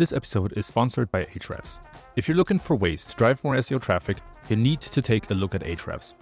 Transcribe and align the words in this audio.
This 0.00 0.14
episode 0.14 0.54
is 0.56 0.64
sponsored 0.64 1.12
by 1.12 1.26
Ahrefs. 1.26 1.78
If 2.16 2.26
you're 2.26 2.36
looking 2.38 2.58
for 2.58 2.74
ways 2.74 3.04
to 3.04 3.16
drive 3.16 3.44
more 3.44 3.56
SEO 3.56 3.82
traffic, 3.82 4.16
you 4.48 4.56
need 4.56 4.80
to 4.80 5.02
take 5.02 5.30
a 5.30 5.34
look 5.34 5.54
at 5.54 5.60
Ahrefs. 5.60 6.14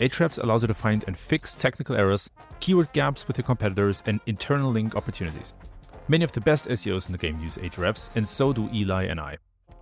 Ahrefs 0.00 0.42
allows 0.42 0.62
you 0.62 0.68
to 0.68 0.72
find 0.72 1.04
and 1.06 1.18
fix 1.18 1.54
technical 1.54 1.96
errors, 1.96 2.30
keyword 2.60 2.90
gaps 2.94 3.28
with 3.28 3.36
your 3.36 3.44
competitors, 3.44 4.02
and 4.06 4.20
internal 4.24 4.70
link 4.70 4.96
opportunities. 4.96 5.52
Many 6.08 6.24
of 6.24 6.32
the 6.32 6.40
best 6.40 6.66
SEOs 6.68 7.08
in 7.08 7.12
the 7.12 7.18
game 7.18 7.38
use 7.38 7.58
Ahrefs, 7.58 8.08
and 8.16 8.26
so 8.26 8.54
do 8.54 8.70
Eli 8.72 9.04
and 9.04 9.20
I. 9.20 9.36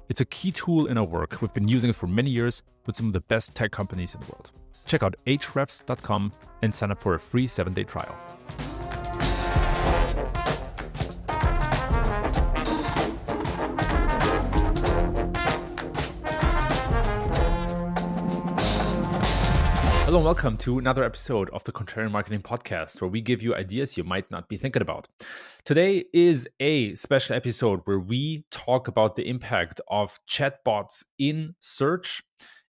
It's 0.09 0.21
a 0.21 0.25
key 0.25 0.50
tool 0.50 0.86
in 0.86 0.98
our 0.98 1.05
work. 1.05 1.41
We've 1.41 1.55
been 1.55 1.68
using 1.68 1.91
it 1.91 1.95
for 1.95 2.09
many 2.09 2.30
years 2.30 2.64
with 2.86 2.96
some 2.96 3.07
of 3.07 3.12
the 3.12 3.21
best 3.21 3.55
tech 3.55 3.71
companies 3.71 4.16
in 4.16 4.21
the 4.23 4.27
world. 4.32 4.50
Check 4.86 5.05
out 5.05 5.14
ahrefs.com 5.29 6.32
and 6.62 6.75
sign 6.75 6.91
up 6.91 6.98
for 6.98 7.14
a 7.14 7.21
free 7.21 7.46
seven 7.46 7.73
day 7.73 7.84
trial. 7.84 8.16
Hello 20.14 20.21
and 20.21 20.27
welcome 20.27 20.57
to 20.59 20.79
another 20.79 21.03
episode 21.03 21.50
of 21.50 21.64
the 21.64 21.73
Contrarian 21.73 22.13
Marketing 22.13 22.41
Podcast, 22.41 23.00
where 23.00 23.11
we 23.11 23.21
give 23.21 23.43
you 23.43 23.53
ideas 23.57 23.96
you 23.96 24.04
might 24.04 24.31
not 24.31 24.49
be 24.49 24.57
thinking 24.57 24.81
about. 24.81 25.09
Today 25.64 26.04
is 26.14 26.46
a 26.61 26.95
special 26.95 27.35
episode 27.35 27.81
where 27.82 27.99
we 27.99 28.45
talk 28.53 28.87
about 28.87 29.17
the 29.17 29.29
impact 29.29 29.81
of 29.89 30.21
chatbots 30.31 31.03
in 31.18 31.57
search 31.59 32.23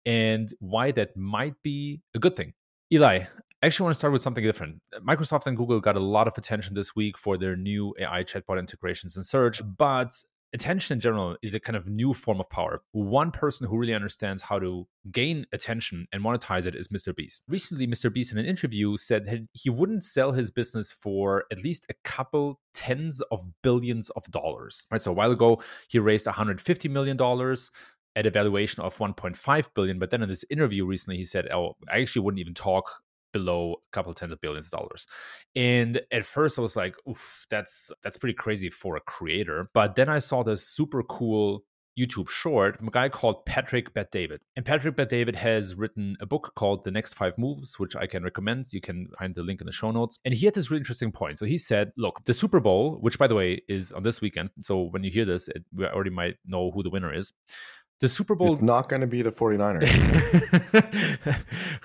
and 0.03 0.51
why 0.57 0.89
that 0.93 1.15
might 1.15 1.53
be 1.61 2.01
a 2.15 2.17
good 2.17 2.35
thing. 2.35 2.53
Eli, 2.91 3.17
I 3.17 3.27
actually 3.61 3.83
want 3.83 3.93
to 3.93 3.99
start 3.99 4.13
with 4.13 4.23
something 4.23 4.43
different. 4.43 4.81
Microsoft 5.07 5.45
and 5.45 5.55
Google 5.55 5.79
got 5.79 5.95
a 5.95 5.99
lot 5.99 6.27
of 6.27 6.35
attention 6.39 6.73
this 6.73 6.95
week 6.95 7.19
for 7.19 7.37
their 7.37 7.55
new 7.55 7.93
AI 7.99 8.23
chatbot 8.23 8.57
integrations 8.57 9.15
in 9.15 9.21
search, 9.21 9.61
but 9.77 10.11
attention 10.53 10.95
in 10.95 10.99
general 10.99 11.35
is 11.41 11.53
a 11.53 11.59
kind 11.59 11.75
of 11.75 11.87
new 11.87 12.13
form 12.13 12.39
of 12.39 12.49
power. 12.49 12.81
One 12.91 13.31
person 13.31 13.67
who 13.67 13.77
really 13.77 13.93
understands 13.93 14.43
how 14.43 14.59
to 14.59 14.87
gain 15.11 15.45
attention 15.51 16.07
and 16.11 16.23
monetize 16.23 16.65
it 16.65 16.75
is 16.75 16.87
Mr. 16.89 17.15
Beast. 17.15 17.41
Recently, 17.47 17.87
Mr. 17.87 18.11
Beast 18.11 18.31
in 18.31 18.37
an 18.37 18.45
interview 18.45 18.97
said 18.97 19.47
he 19.53 19.69
wouldn't 19.69 20.03
sell 20.03 20.31
his 20.31 20.51
business 20.51 20.91
for 20.91 21.45
at 21.51 21.63
least 21.63 21.85
a 21.89 21.93
couple 22.03 22.59
tens 22.73 23.21
of 23.31 23.47
billions 23.61 24.09
of 24.11 24.23
dollars. 24.31 24.85
Right. 24.91 25.01
So 25.01 25.11
a 25.11 25.13
while 25.13 25.31
ago, 25.31 25.61
he 25.89 25.99
raised 25.99 26.25
150 26.25 26.89
million 26.89 27.17
dollars 27.17 27.71
at 28.15 28.25
a 28.25 28.31
valuation 28.31 28.81
of 28.81 28.97
1.5 28.97 29.73
billion. 29.75 29.99
But 29.99 30.09
then 30.09 30.23
in 30.23 30.29
this 30.29 30.43
interview 30.49 30.85
recently, 30.85 31.17
he 31.17 31.23
said, 31.23 31.47
"Oh, 31.51 31.75
I 31.91 32.01
actually 32.01 32.23
wouldn't 32.23 32.39
even 32.39 32.53
talk 32.53 33.01
below 33.37 33.61
a 33.89 33.91
couple 33.95 34.11
of 34.11 34.17
tens 34.17 34.33
of 34.33 34.41
billions 34.41 34.67
of 34.67 34.79
dollars. 34.79 35.07
And 35.55 36.01
at 36.11 36.25
first 36.25 36.57
I 36.57 36.61
was 36.61 36.75
like, 36.75 36.95
oof, 37.09 37.45
that's 37.49 37.91
that's 38.03 38.17
pretty 38.17 38.35
crazy 38.35 38.69
for 38.69 38.95
a 38.95 39.01
creator. 39.01 39.69
But 39.73 39.95
then 39.95 40.09
I 40.09 40.19
saw 40.19 40.43
this 40.43 40.67
super 40.67 41.03
cool 41.03 41.63
YouTube 41.97 42.29
short, 42.29 42.77
from 42.77 42.87
a 42.87 42.91
guy 42.91 43.09
called 43.09 43.45
Patrick 43.45 43.93
Bet 43.93 44.11
David. 44.11 44.41
And 44.55 44.63
Patrick 44.63 44.95
Bet 44.95 45.09
David 45.09 45.35
has 45.35 45.73
written 45.73 46.15
a 46.21 46.27
book 46.27 46.51
called 46.55 46.83
The 46.83 46.91
Next 46.91 47.13
Five 47.13 47.37
Moves, 47.37 47.79
which 47.79 47.95
I 47.95 48.05
can 48.05 48.23
recommend. 48.23 48.71
You 48.71 48.81
can 48.81 49.07
find 49.17 49.33
the 49.33 49.43
link 49.43 49.61
in 49.61 49.65
the 49.65 49.73
show 49.73 49.89
notes. 49.89 50.19
And 50.23 50.33
he 50.33 50.45
had 50.45 50.53
this 50.53 50.69
really 50.69 50.81
interesting 50.81 51.11
point. 51.11 51.39
So 51.39 51.45
he 51.45 51.57
said, 51.57 51.91
look, 51.97 52.23
the 52.25 52.35
Super 52.35 52.59
Bowl, 52.59 52.99
which 53.01 53.17
by 53.17 53.27
the 53.27 53.35
way 53.35 53.61
is 53.67 53.91
on 53.91 54.03
this 54.03 54.21
weekend. 54.21 54.51
So 54.59 54.83
when 54.91 55.03
you 55.03 55.09
hear 55.09 55.25
this, 55.25 55.47
it, 55.47 55.63
we 55.73 55.85
already 55.85 56.11
might 56.11 56.35
know 56.45 56.71
who 56.71 56.83
the 56.83 56.91
winner 56.91 57.11
is 57.11 57.33
the 57.99 58.07
Super 58.07 58.35
Bowl. 58.35 58.53
It's 58.53 58.61
not 58.61 58.89
going 58.89 59.01
to 59.01 59.07
be 59.07 59.21
the 59.21 59.31
49ers. 59.31 59.87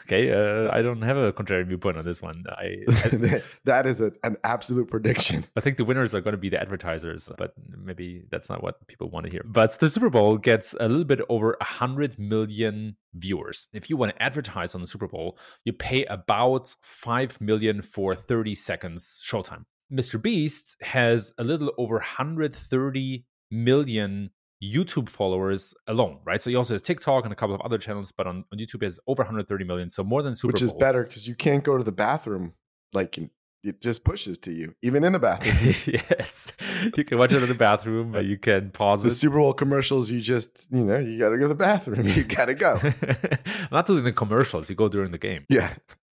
okay, 0.03 0.31
uh, 0.31 0.71
I 0.73 0.83
don't 0.83 1.03
have 1.03 1.17
a 1.17 1.33
contrary 1.33 1.65
viewpoint 1.65 1.97
on 1.97 2.05
this 2.05 2.21
one. 2.21 2.45
I, 2.49 2.79
I 2.89 3.43
that 3.65 3.87
is 3.87 4.01
a, 4.01 4.13
an 4.23 4.37
absolute 4.45 4.91
prediction. 4.91 5.47
I 5.57 5.61
think 5.61 5.79
the 5.79 5.85
winners 5.85 6.15
are 6.15 6.21
going 6.21 6.33
to 6.33 6.39
be 6.39 6.49
the 6.49 6.61
advertisers, 6.61 7.31
but 7.39 7.55
maybe 7.83 8.25
that's 8.31 8.51
not 8.51 8.63
what 8.63 8.87
people 8.89 9.09
want 9.09 9.27
to 9.27 9.33
hear. 9.33 9.43
But 9.45 9.79
the 9.79 9.89
Super 9.89 10.11
Bowl 10.11 10.37
gets 10.37 10.75
a 10.79 10.89
little 10.89 11.05
bit 11.05 11.21
over 11.29 11.57
100 11.61 12.19
million 12.19 12.97
viewers. 13.15 13.69
If 13.73 13.89
you 13.89 13.97
want 13.97 14.15
to 14.15 14.23
advertise 14.23 14.75
on 14.75 14.81
the 14.81 14.87
Super 14.87 15.09
Bowl, 15.09 15.39
you 15.65 15.73
pay 15.73 16.05
about 16.07 16.75
5 16.83 17.41
million 17.41 17.81
for 17.81 18.15
30 18.15 18.55
seconds 18.55 19.23
showtime. 19.27 19.65
Mr. 19.93 20.21
Beast 20.21 20.77
has 20.81 21.33
a 21.39 21.45
little 21.45 21.73
over 21.77 21.97
130 21.97 23.25
million 23.51 24.31
YouTube 24.63 25.09
followers 25.09 25.75
alone, 25.87 26.19
right? 26.25 26.41
So 26.41 26.51
he 26.51 26.57
also 26.57 26.75
has 26.75 26.83
TikTok 26.83 27.25
and 27.25 27.33
a 27.33 27.37
couple 27.37 27.55
of 27.55 27.61
other 27.63 27.79
channels, 27.79 28.13
but 28.13 28.27
on, 28.27 28.45
on 28.53 28.59
YouTube 28.59 28.81
he 28.81 28.87
has 28.87 29.01
over 29.07 29.23
130 29.23 29.65
million, 29.65 29.91
so 29.91 30.05
more 30.05 30.23
than 30.23 30.35
Super 30.35 30.53
Bowl. 30.53 30.55
Which 30.55 30.63
is 30.63 30.73
better 30.73 31.05
because 31.05 31.27
you 31.27 31.35
can't 31.35 31.65
go 31.65 31.77
to 31.77 31.85
the 31.85 31.93
bathroom 31.93 32.53
like 32.93 33.19
it 33.65 33.81
just 33.81 34.05
pushes 34.05 34.39
to 34.39 34.53
you, 34.53 34.75
even 34.83 35.05
in 35.05 35.13
the 35.13 35.19
bathroom. 35.19 35.75
yes, 35.87 36.49
you 36.97 37.05
can 37.05 37.19
watch 37.19 37.33
it 37.33 37.43
in 37.43 37.49
the 37.49 37.55
bathroom. 37.55 38.13
but 38.13 38.25
you 38.25 38.37
can 38.39 38.71
pause 38.71 39.03
the 39.03 39.09
it. 39.09 39.13
Super 39.13 39.39
Bowl 39.39 39.53
commercials, 39.53 40.11
you 40.11 40.21
just 40.21 40.69
you 40.71 40.85
know 40.85 40.99
you 40.99 41.19
got 41.19 41.31
to 41.31 41.37
go 41.37 41.43
to 41.43 41.49
the 41.49 41.55
bathroom. 41.55 42.07
You 42.17 42.25
got 42.25 42.45
to 42.47 42.55
go. 42.55 42.81
Not 43.71 43.87
doing 43.87 44.05
the 44.05 44.13
commercials. 44.13 44.69
You 44.69 44.77
go 44.77 44.89
during 44.89 45.13
the 45.13 45.19
game. 45.19 45.45
Yeah. 45.49 45.75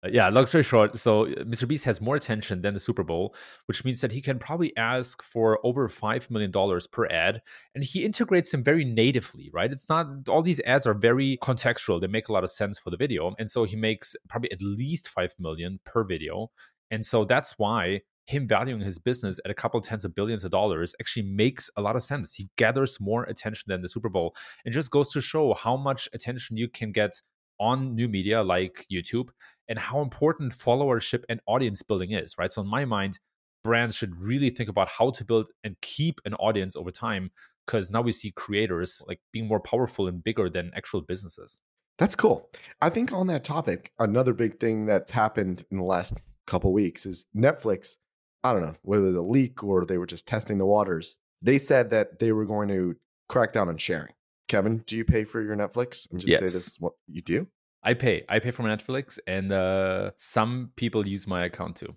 Uh, 0.05 0.09
yeah, 0.13 0.29
long 0.29 0.47
story 0.47 0.65
short, 0.65 0.99
so 0.99 1.27
uh, 1.27 1.45
Mr. 1.45 1.67
Beast 1.67 1.85
has 1.85 2.01
more 2.01 2.17
attention 2.17 2.61
than 2.61 2.75
the 2.75 2.81
Super 2.81 3.05
Bowl, 3.05 3.35
which 3.67 3.85
means 3.85 4.01
that 4.01 4.11
he 4.11 4.21
can 4.21 4.39
probably 4.39 4.77
ask 4.77 5.23
for 5.23 5.65
over 5.65 5.89
$5 5.89 6.29
million 6.31 6.53
per 6.91 7.07
ad. 7.07 7.41
And 7.75 7.85
he 7.85 8.05
integrates 8.05 8.51
them 8.51 8.65
very 8.65 8.85
natively, 8.85 9.49
right? 9.53 9.71
It's 9.71 9.89
not, 9.89 10.29
all 10.29 10.43
these 10.43 10.61
ads 10.67 10.87
are 10.87 10.95
very 10.95 11.39
contextual. 11.41 12.01
They 12.01 12.09
make 12.09 12.29
a 12.29 12.33
lot 12.33 12.43
of 12.43 12.51
sense 12.51 12.79
for 12.79 12.91
the 12.91 12.97
video. 12.97 13.33
And 13.39 13.49
so 13.49 13.63
he 13.65 13.77
makes 13.77 14.17
probably 14.29 14.51
at 14.51 14.61
least 14.61 15.09
5 15.09 15.35
million 15.39 15.79
per 15.85 16.03
video. 16.03 16.51
And 16.91 17.07
so 17.07 17.25
that's 17.25 17.59
why 17.59 18.01
him 18.27 18.47
valuing 18.47 18.81
his 18.81 18.99
business 18.99 19.41
at 19.45 19.51
a 19.51 19.55
couple 19.55 19.81
tens 19.81 20.05
of 20.05 20.15
billions 20.15 20.45
of 20.45 20.51
dollars 20.51 20.95
actually 21.01 21.23
makes 21.23 21.71
a 21.77 21.83
lot 21.83 21.97
of 21.97 22.03
sense. 22.03 22.35
He 22.35 22.49
gathers 22.57 22.99
more 23.01 23.25
attention 23.25 23.65
than 23.67 23.83
the 23.83 23.89
Super 23.89 24.09
Bowl. 24.09 24.35
and 24.65 24.75
just 24.75 24.91
goes 24.91 25.11
to 25.13 25.21
show 25.21 25.55
how 25.55 25.77
much 25.77 26.09
attention 26.13 26.57
you 26.57 26.69
can 26.69 26.93
get 26.93 27.21
on 27.63 27.95
new 27.95 28.09
media 28.09 28.43
like 28.43 28.85
YouTube 28.93 29.29
and 29.69 29.79
how 29.79 30.03
important 30.03 30.53
followership 30.53 31.23
and 31.29 31.41
audience 31.47 31.81
building 31.83 32.11
is, 32.11 32.37
right? 32.37 32.53
So, 32.53 32.61
in 32.61 32.69
my 32.69 32.85
mind, 32.85 33.21
brands 33.63 33.95
should 33.97 34.21
really 34.21 34.51
think 34.51 34.69
about 34.69 34.89
how 34.89 35.11
to 35.11 35.25
build 35.25 35.49
and 35.63 35.77
keep 35.81 36.21
an 36.25 36.35
audience 36.35 36.75
over 36.75 36.91
time 36.91 37.31
because 37.65 37.91
now 37.93 38.03
we 38.03 38.11
see 38.11 38.33
creators 38.33 39.01
like 39.07 39.21
being 39.33 39.47
more 39.47 39.61
powerful 39.61 40.09
and 40.09 40.25
bigger 40.25 40.51
than 40.51 40.73
actual 40.75 41.01
businesses. 41.01 41.61
That's 41.99 42.17
cool. 42.17 42.51
I 42.81 42.91
think 42.91 43.13
on 43.13 43.29
that 43.29 43.45
topic, 43.45 43.93
another 44.01 44.33
big 44.33 44.59
thing 44.59 44.87
that's 44.87 45.13
happened 45.13 45.65
in 45.71 45.77
the 45.77 45.85
last 45.85 46.15
couple 46.49 46.73
weeks 46.73 47.07
is 47.07 47.25
Netflix. 47.37 47.97
I 48.43 48.53
don't 48.53 48.63
know 48.63 48.75
whether 48.83 49.13
the 49.13 49.23
leak 49.23 49.63
or 49.63 49.85
they 49.85 49.99
were 49.99 50.07
just 50.07 50.27
testing 50.27 50.59
the 50.59 50.67
waters. 50.67 51.17
They 51.43 51.59
said 51.59 51.91
that 51.91 52.19
they 52.19 52.33
were 52.33 52.45
going 52.45 52.69
to 52.69 52.97
crack 53.29 53.53
down 53.53 53.69
on 53.69 53.77
sharing. 53.77 54.13
Kevin, 54.53 54.85
do 54.87 54.99
you 54.99 55.05
pay 55.07 55.25
for 55.25 55.41
your 55.41 55.57
Netflix? 55.57 56.07
I'm 56.13 56.19
just 56.19 56.29
yes. 56.29 56.41
say 56.41 56.47
this 56.47 56.77
what 56.79 56.93
you 57.07 57.23
do. 57.23 57.47
I 57.83 57.95
pay. 57.95 58.23
I 58.29 58.39
pay 58.39 58.51
for 58.51 58.63
my 58.63 58.77
Netflix, 58.77 59.19
and 59.27 59.51
uh, 59.51 60.11
some 60.17 60.73
people 60.77 61.07
use 61.07 61.27
my 61.27 61.45
account 61.45 61.77
too. 61.77 61.97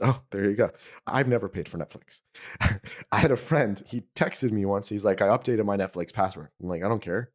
Oh, 0.00 0.20
there 0.30 0.48
you 0.48 0.54
go. 0.54 0.70
I've 1.08 1.26
never 1.26 1.48
paid 1.48 1.68
for 1.68 1.78
Netflix. 1.78 2.20
I 3.10 3.18
had 3.18 3.32
a 3.32 3.36
friend. 3.36 3.82
He 3.84 4.04
texted 4.14 4.52
me 4.52 4.64
once. 4.64 4.88
He's 4.88 5.04
like, 5.04 5.20
"I 5.20 5.26
updated 5.26 5.64
my 5.64 5.76
Netflix 5.76 6.12
password." 6.14 6.50
I'm 6.62 6.68
like, 6.68 6.84
"I 6.84 6.88
don't 6.88 7.02
care." 7.02 7.32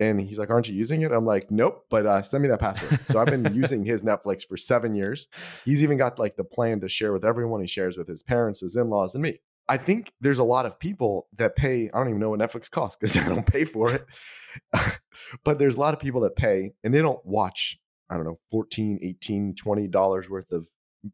And 0.00 0.20
he's 0.20 0.38
like, 0.38 0.50
"Aren't 0.50 0.68
you 0.68 0.74
using 0.74 1.00
it?" 1.00 1.10
I'm 1.10 1.24
like, 1.24 1.50
"Nope," 1.50 1.86
but 1.88 2.04
uh, 2.04 2.20
send 2.20 2.42
me 2.42 2.50
that 2.50 2.60
password. 2.60 3.00
so 3.06 3.20
I've 3.20 3.28
been 3.28 3.54
using 3.62 3.86
his 3.86 4.02
Netflix 4.02 4.46
for 4.46 4.58
seven 4.58 4.94
years. 4.94 5.28
He's 5.64 5.82
even 5.82 5.96
got 5.96 6.18
like 6.18 6.36
the 6.36 6.44
plan 6.44 6.78
to 6.80 6.90
share 6.90 7.14
with 7.14 7.24
everyone. 7.24 7.62
He 7.62 7.66
shares 7.66 7.96
with 7.96 8.06
his 8.06 8.22
parents, 8.22 8.60
his 8.60 8.76
in-laws, 8.76 9.14
and 9.14 9.22
me. 9.22 9.40
I 9.68 9.78
think 9.78 10.12
there's 10.20 10.38
a 10.38 10.44
lot 10.44 10.66
of 10.66 10.78
people 10.78 11.28
that 11.38 11.56
pay. 11.56 11.90
I 11.92 11.98
don't 11.98 12.08
even 12.08 12.20
know 12.20 12.30
what 12.30 12.40
Netflix 12.40 12.70
costs 12.70 12.96
because 13.00 13.16
I 13.16 13.28
don't 13.28 13.46
pay 13.46 13.64
for 13.64 13.92
it. 13.92 14.06
but 15.44 15.58
there's 15.58 15.76
a 15.76 15.80
lot 15.80 15.94
of 15.94 16.00
people 16.00 16.20
that 16.22 16.36
pay 16.36 16.72
and 16.84 16.92
they 16.92 17.00
don't 17.00 17.24
watch, 17.24 17.78
I 18.10 18.16
don't 18.16 18.24
know, 18.24 18.38
14, 18.50 18.98
18, 19.02 19.54
20 19.54 19.88
dollars 19.88 20.28
worth 20.28 20.50
of 20.52 20.66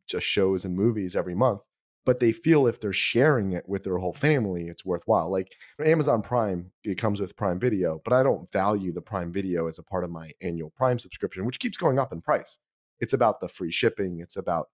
just 0.06 0.26
shows 0.26 0.64
and 0.64 0.76
movies 0.76 1.16
every 1.16 1.34
month. 1.34 1.60
But 2.04 2.20
they 2.20 2.32
feel 2.32 2.66
if 2.66 2.81
they're 2.81 2.92
sharing 2.92 3.53
it 3.53 3.69
with 3.69 3.84
their 3.84 3.98
whole 3.98 4.14
family, 4.14 4.69
it's 4.69 4.84
worthwhile. 4.84 5.31
Like 5.31 5.53
Amazon 5.84 6.23
Prime, 6.23 6.70
it 6.82 6.96
comes 6.96 7.20
with 7.20 7.37
Prime 7.37 7.61
Video, 7.61 8.00
but 8.02 8.14
I 8.14 8.23
don't 8.23 8.50
value 8.50 8.93
the 8.93 9.02
Prime 9.02 9.31
Video 9.31 9.67
as 9.67 9.78
a 9.78 9.82
part 9.82 10.05
of 10.05 10.11
my 10.11 10.31
annual 10.40 10.73
Prime 10.75 10.99
subscription, 10.99 11.44
which 11.44 11.58
keeps 11.58 11.76
going 11.76 11.99
up 11.99 12.12
in 12.12 12.23
price. 12.23 12.58
It's 13.00 13.12
about 13.12 13.40
the 13.40 13.49
free 13.49 13.70
shipping. 13.70 14.20
It's 14.20 14.37
about 14.37 14.69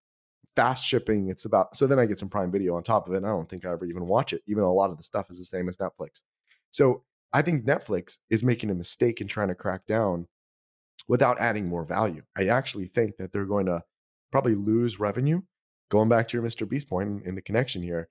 fast 0.56 0.84
shipping. 0.84 1.28
It's 1.28 1.44
about 1.44 1.76
so 1.76 1.86
then 1.86 1.98
I 1.98 2.06
get 2.06 2.18
some 2.18 2.28
Prime 2.28 2.50
Video 2.50 2.74
on 2.76 2.82
top 2.82 3.08
of 3.08 3.14
it. 3.14 3.18
And 3.18 3.26
I 3.26 3.30
don't 3.30 3.48
think 3.48 3.64
I 3.64 3.72
ever 3.72 3.86
even 3.86 4.06
watch 4.06 4.32
it, 4.32 4.42
even 4.46 4.62
though 4.62 4.70
a 4.70 4.72
lot 4.72 4.90
of 4.90 4.96
the 4.96 5.02
stuff 5.02 5.30
is 5.30 5.38
the 5.38 5.44
same 5.44 5.68
as 5.68 5.76
Netflix. 5.76 6.22
So 6.70 7.02
I 7.32 7.42
think 7.42 7.64
Netflix 7.64 8.18
is 8.30 8.44
making 8.44 8.70
a 8.70 8.74
mistake 8.74 9.20
in 9.20 9.28
trying 9.28 9.48
to 9.48 9.54
crack 9.54 9.86
down 9.86 10.26
without 11.08 11.40
adding 11.40 11.66
more 11.68 11.84
value. 11.84 12.22
I 12.36 12.46
actually 12.46 12.86
think 12.86 13.16
that 13.18 13.32
they're 13.32 13.44
going 13.44 13.66
to 13.66 13.82
probably 14.32 14.54
lose 14.54 15.00
revenue. 15.00 15.42
Going 15.90 16.08
back 16.08 16.28
to 16.28 16.36
your 16.36 16.46
Mr. 16.46 16.68
Beast 16.68 16.88
point 16.88 17.24
in 17.24 17.34
the 17.34 17.42
connection 17.42 17.82
here, 17.82 18.08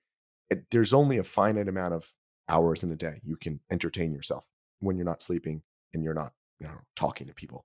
it, 0.50 0.64
there's 0.70 0.94
only 0.94 1.18
a 1.18 1.24
finite 1.24 1.68
amount 1.68 1.94
of 1.94 2.10
hours 2.48 2.82
in 2.82 2.92
a 2.92 2.96
day 2.96 3.20
you 3.24 3.36
can 3.36 3.58
entertain 3.70 4.12
yourself 4.12 4.44
when 4.80 4.96
you're 4.96 5.04
not 5.04 5.22
sleeping 5.22 5.62
and 5.92 6.04
you're 6.04 6.14
not 6.14 6.32
you 6.60 6.66
know, 6.66 6.80
talking 6.96 7.26
to 7.26 7.34
people. 7.34 7.64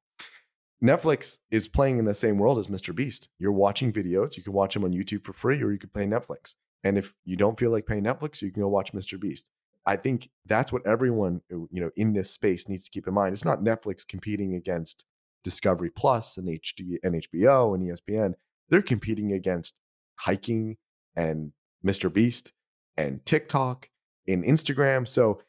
Netflix 0.83 1.39
is 1.51 1.67
playing 1.67 1.99
in 1.99 2.05
the 2.05 2.15
same 2.15 2.37
world 2.37 2.57
as 2.57 2.67
Mr. 2.67 2.95
Beast. 2.95 3.29
You're 3.37 3.51
watching 3.51 3.91
videos. 3.91 4.37
You 4.37 4.43
can 4.43 4.53
watch 4.53 4.73
them 4.73 4.85
on 4.85 4.93
YouTube 4.93 5.25
for 5.25 5.33
free, 5.33 5.61
or 5.61 5.71
you 5.71 5.79
could 5.79 5.93
pay 5.93 6.05
Netflix. 6.05 6.55
And 6.83 6.97
if 6.97 7.13
you 7.25 7.35
don't 7.35 7.59
feel 7.59 7.71
like 7.71 7.85
paying 7.85 8.03
Netflix, 8.03 8.41
you 8.41 8.51
can 8.51 8.61
go 8.61 8.69
watch 8.69 8.93
Mr. 8.93 9.19
Beast. 9.19 9.49
I 9.85 9.97
think 9.97 10.29
that's 10.45 10.71
what 10.71 10.85
everyone 10.85 11.41
uh, 11.51 11.57
you 11.71 11.81
know 11.81 11.89
in 11.97 12.13
this 12.13 12.31
space 12.31 12.69
needs 12.69 12.83
to 12.85 12.91
keep 12.91 13.07
in 13.07 13.13
mind. 13.13 13.33
It's 13.33 13.45
not 13.45 13.63
Netflix 13.63 14.07
competing 14.07 14.55
against 14.55 15.05
Discovery 15.43 15.89
Plus 15.89 16.37
and 16.37 16.47
and 16.47 16.59
HBO 16.59 17.75
and 17.75 17.83
ESPN. 17.83 18.33
They're 18.69 18.81
competing 18.81 19.33
against 19.33 19.75
hiking 20.15 20.77
and 21.15 21.51
Mr. 21.83 22.11
Beast 22.11 22.51
and 22.97 23.25
TikTok 23.25 23.89
and 24.27 24.43
Instagram. 24.43 25.07
So 25.07 25.41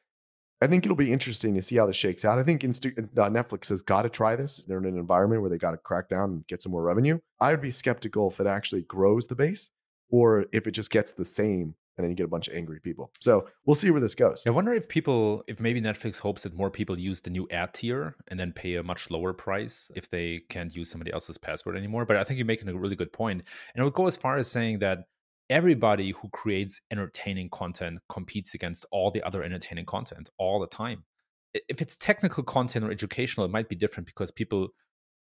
I 0.62 0.66
think 0.66 0.84
it'll 0.84 0.96
be 0.96 1.12
interesting 1.12 1.54
to 1.54 1.62
see 1.62 1.76
how 1.76 1.86
this 1.86 1.96
shakes 1.96 2.24
out. 2.24 2.38
I 2.38 2.42
think 2.42 2.62
Insta- 2.62 2.98
uh, 2.98 3.30
Netflix 3.30 3.68
has 3.70 3.80
got 3.80 4.02
to 4.02 4.10
try 4.10 4.36
this. 4.36 4.64
They're 4.68 4.78
in 4.78 4.84
an 4.84 4.98
environment 4.98 5.40
where 5.40 5.50
they 5.50 5.56
got 5.56 5.70
to 5.70 5.78
crack 5.78 6.08
down 6.08 6.30
and 6.30 6.46
get 6.48 6.60
some 6.60 6.72
more 6.72 6.82
revenue. 6.82 7.18
I 7.40 7.52
would 7.52 7.62
be 7.62 7.70
skeptical 7.70 8.30
if 8.30 8.40
it 8.40 8.46
actually 8.46 8.82
grows 8.82 9.26
the 9.26 9.34
base 9.34 9.70
or 10.10 10.44
if 10.52 10.66
it 10.66 10.72
just 10.72 10.90
gets 10.90 11.12
the 11.12 11.24
same 11.24 11.74
and 11.96 12.04
then 12.04 12.10
you 12.10 12.16
get 12.16 12.24
a 12.24 12.28
bunch 12.28 12.48
of 12.48 12.54
angry 12.54 12.80
people. 12.80 13.12
So 13.20 13.46
we'll 13.66 13.74
see 13.74 13.90
where 13.90 14.00
this 14.00 14.14
goes. 14.14 14.42
I 14.46 14.50
wonder 14.50 14.72
if 14.72 14.88
people, 14.88 15.44
if 15.46 15.60
maybe 15.60 15.82
Netflix 15.82 16.18
hopes 16.18 16.44
that 16.44 16.54
more 16.54 16.70
people 16.70 16.98
use 16.98 17.20
the 17.20 17.28
new 17.28 17.46
ad 17.50 17.74
tier 17.74 18.16
and 18.28 18.40
then 18.40 18.52
pay 18.52 18.76
a 18.76 18.82
much 18.82 19.10
lower 19.10 19.34
price 19.34 19.90
if 19.94 20.08
they 20.10 20.40
can't 20.48 20.74
use 20.74 20.90
somebody 20.90 21.12
else's 21.12 21.36
password 21.36 21.76
anymore. 21.76 22.06
But 22.06 22.16
I 22.16 22.24
think 22.24 22.38
you're 22.38 22.46
making 22.46 22.68
a 22.68 22.74
really 22.74 22.96
good 22.96 23.12
point. 23.12 23.42
And 23.74 23.82
I 23.82 23.84
would 23.84 23.92
go 23.92 24.06
as 24.06 24.16
far 24.16 24.38
as 24.38 24.48
saying 24.48 24.78
that 24.78 25.08
everybody 25.50 26.12
who 26.12 26.28
creates 26.30 26.80
entertaining 26.90 27.50
content 27.50 27.98
competes 28.08 28.54
against 28.54 28.86
all 28.92 29.10
the 29.10 29.22
other 29.22 29.42
entertaining 29.42 29.84
content 29.84 30.30
all 30.38 30.60
the 30.60 30.66
time. 30.66 31.04
If 31.52 31.82
it's 31.82 31.96
technical 31.96 32.44
content 32.44 32.84
or 32.84 32.92
educational, 32.92 33.44
it 33.44 33.50
might 33.50 33.68
be 33.68 33.74
different 33.74 34.06
because 34.06 34.30
people 34.30 34.68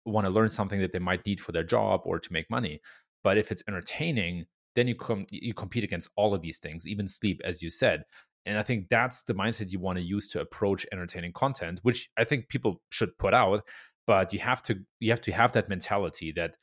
want 0.05 0.25
to 0.25 0.31
learn 0.31 0.49
something 0.49 0.79
that 0.79 0.93
they 0.93 0.99
might 0.99 1.25
need 1.25 1.41
for 1.41 1.51
their 1.51 1.63
job 1.63 2.01
or 2.05 2.19
to 2.19 2.33
make 2.33 2.49
money. 2.49 2.79
But 3.23 3.37
if 3.37 3.51
it's 3.51 3.63
entertaining, 3.67 4.45
then 4.75 4.87
you 4.87 4.95
come 4.95 5.25
you 5.31 5.53
compete 5.53 5.83
against 5.83 6.09
all 6.15 6.33
of 6.33 6.41
these 6.41 6.59
things, 6.59 6.87
even 6.87 7.07
sleep, 7.07 7.41
as 7.43 7.61
you 7.63 7.71
said. 7.71 8.03
And 8.45 8.57
I 8.57 8.63
think 8.63 8.87
that's 8.89 9.23
the 9.23 9.33
mindset 9.33 9.71
you 9.71 9.79
want 9.79 9.97
to 9.97 10.03
use 10.03 10.27
to 10.29 10.39
approach 10.39 10.85
entertaining 10.91 11.33
content, 11.33 11.79
which 11.81 12.09
I 12.17 12.23
think 12.23 12.47
people 12.47 12.81
should 12.89 13.17
put 13.17 13.33
out. 13.33 13.63
But 14.05 14.31
you 14.31 14.39
have 14.39 14.61
to 14.63 14.79
you 14.99 15.09
have 15.09 15.21
to 15.21 15.31
have 15.31 15.53
that 15.53 15.67
mentality 15.67 16.31
that 16.33 16.53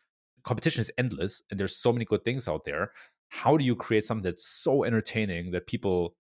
competition 0.45 0.81
is 0.81 0.91
endless 0.97 1.43
and 1.51 1.59
there's 1.59 1.77
so 1.77 1.93
many 1.93 2.05
good 2.05 2.25
things 2.25 2.47
out 2.47 2.65
there. 2.65 2.93
How 3.29 3.57
do 3.57 3.65
you 3.65 3.75
create 3.75 4.05
something 4.05 4.23
that's 4.23 4.47
so 4.47 4.85
entertaining 4.85 5.51
that 5.53 5.67
people 5.67 6.15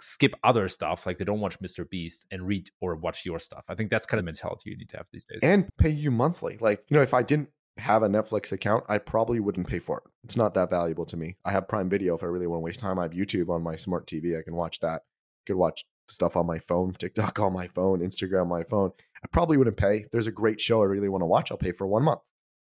skip 0.00 0.34
other 0.44 0.68
stuff 0.68 1.06
like 1.06 1.18
they 1.18 1.24
don't 1.24 1.40
watch 1.40 1.58
Mr. 1.60 1.88
Beast 1.88 2.26
and 2.30 2.46
read 2.46 2.70
or 2.80 2.96
watch 2.96 3.24
your 3.24 3.38
stuff. 3.38 3.64
I 3.68 3.74
think 3.74 3.90
that's 3.90 4.06
kind 4.06 4.18
of 4.18 4.24
mentality 4.24 4.70
you 4.70 4.76
need 4.76 4.88
to 4.90 4.96
have 4.96 5.06
these 5.12 5.24
days. 5.24 5.40
And 5.42 5.68
pay 5.78 5.90
you 5.90 6.10
monthly. 6.10 6.58
Like, 6.60 6.84
you 6.88 6.96
know, 6.96 7.02
if 7.02 7.14
I 7.14 7.22
didn't 7.22 7.48
have 7.78 8.02
a 8.02 8.08
Netflix 8.08 8.52
account, 8.52 8.84
I 8.88 8.98
probably 8.98 9.40
wouldn't 9.40 9.66
pay 9.66 9.78
for 9.78 9.98
it. 9.98 10.04
It's 10.24 10.36
not 10.36 10.54
that 10.54 10.70
valuable 10.70 11.04
to 11.06 11.16
me. 11.16 11.36
I 11.44 11.52
have 11.52 11.68
Prime 11.68 11.88
Video 11.88 12.14
if 12.14 12.22
I 12.22 12.26
really 12.26 12.46
want 12.46 12.60
to 12.60 12.64
waste 12.64 12.80
time. 12.80 12.98
I 12.98 13.02
have 13.02 13.12
YouTube 13.12 13.48
on 13.48 13.62
my 13.62 13.76
smart 13.76 14.06
TV. 14.06 14.38
I 14.38 14.42
can 14.42 14.54
watch 14.54 14.80
that. 14.80 15.02
I 15.02 15.42
could 15.46 15.56
watch 15.56 15.84
stuff 16.08 16.36
on 16.36 16.46
my 16.46 16.58
phone, 16.60 16.92
TikTok 16.98 17.38
on 17.38 17.52
my 17.52 17.68
phone, 17.68 18.00
Instagram 18.00 18.42
on 18.42 18.48
my 18.48 18.64
phone. 18.64 18.92
I 19.22 19.28
probably 19.32 19.56
wouldn't 19.56 19.76
pay. 19.76 19.98
If 19.98 20.10
there's 20.10 20.26
a 20.26 20.32
great 20.32 20.60
show 20.60 20.82
I 20.82 20.86
really 20.86 21.08
want 21.08 21.22
to 21.22 21.26
watch, 21.26 21.50
I'll 21.50 21.58
pay 21.58 21.72
for 21.72 21.86
one 21.86 22.04
month. 22.04 22.20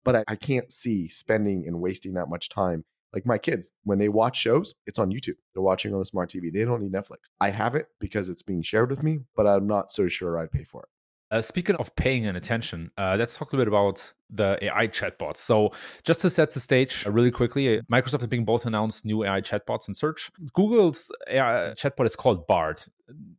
But 0.03 0.15
I, 0.15 0.23
I 0.30 0.35
can't 0.35 0.71
see 0.71 1.09
spending 1.09 1.65
and 1.68 1.81
wasting 1.81 2.13
that 2.13 2.30
much 2.30 2.50
time. 2.50 2.85
Like 3.13 3.25
my 3.25 3.38
kids, 3.38 3.71
when 3.83 3.98
they 3.98 4.09
watch 4.09 4.38
shows, 4.38 4.75
it's 4.86 5.00
on 5.00 5.12
YouTube. 5.12 5.36
They're 5.54 5.63
watching 5.63 5.94
on 5.94 6.00
the 6.00 6.06
smart 6.06 6.30
TV. 6.30 6.51
They 6.51 6.65
don't 6.65 6.81
need 6.81 6.92
Netflix. 6.92 7.30
I 7.39 7.50
have 7.50 7.75
it 7.75 7.88
because 8.00 8.30
it's 8.30 8.42
being 8.42 8.62
shared 8.62 8.89
with 8.89 9.01
me, 9.01 9.19
but 9.36 9.48
I'm 9.48 9.68
not 9.68 9.92
so 9.92 10.07
sure 10.07 10.38
I'd 10.38 10.51
pay 10.51 10.63
for 10.63 10.83
it. 10.83 10.89
Uh, 11.30 11.42
speaking 11.42 11.75
of 11.75 11.94
paying 11.98 12.25
and 12.25 12.38
attention, 12.38 12.89
uh, 12.98 13.15
let's 13.19 13.36
talk 13.36 13.51
a 13.51 13.56
little 13.57 13.65
bit 13.65 13.77
about 13.77 14.13
the 14.30 14.57
AI 14.62 14.88
chatbots. 14.88 15.38
So, 15.38 15.71
just 16.06 16.21
to 16.21 16.30
set 16.30 16.51
the 16.51 16.62
stage 16.62 17.04
uh, 17.06 17.12
really 17.12 17.31
quickly, 17.31 17.80
uh, 17.80 17.81
Microsoft 17.92 18.21
and 18.21 18.30
Bing 18.30 18.45
both 18.45 18.65
announced 18.65 19.04
new 19.04 19.25
AI 19.25 19.42
chatbots 19.42 19.89
in 19.89 19.94
search. 19.94 20.31
Google's 20.54 21.12
AI 21.30 21.74
chatbot 21.75 22.06
is 22.06 22.15
called 22.15 22.48
Bard. 22.48 22.81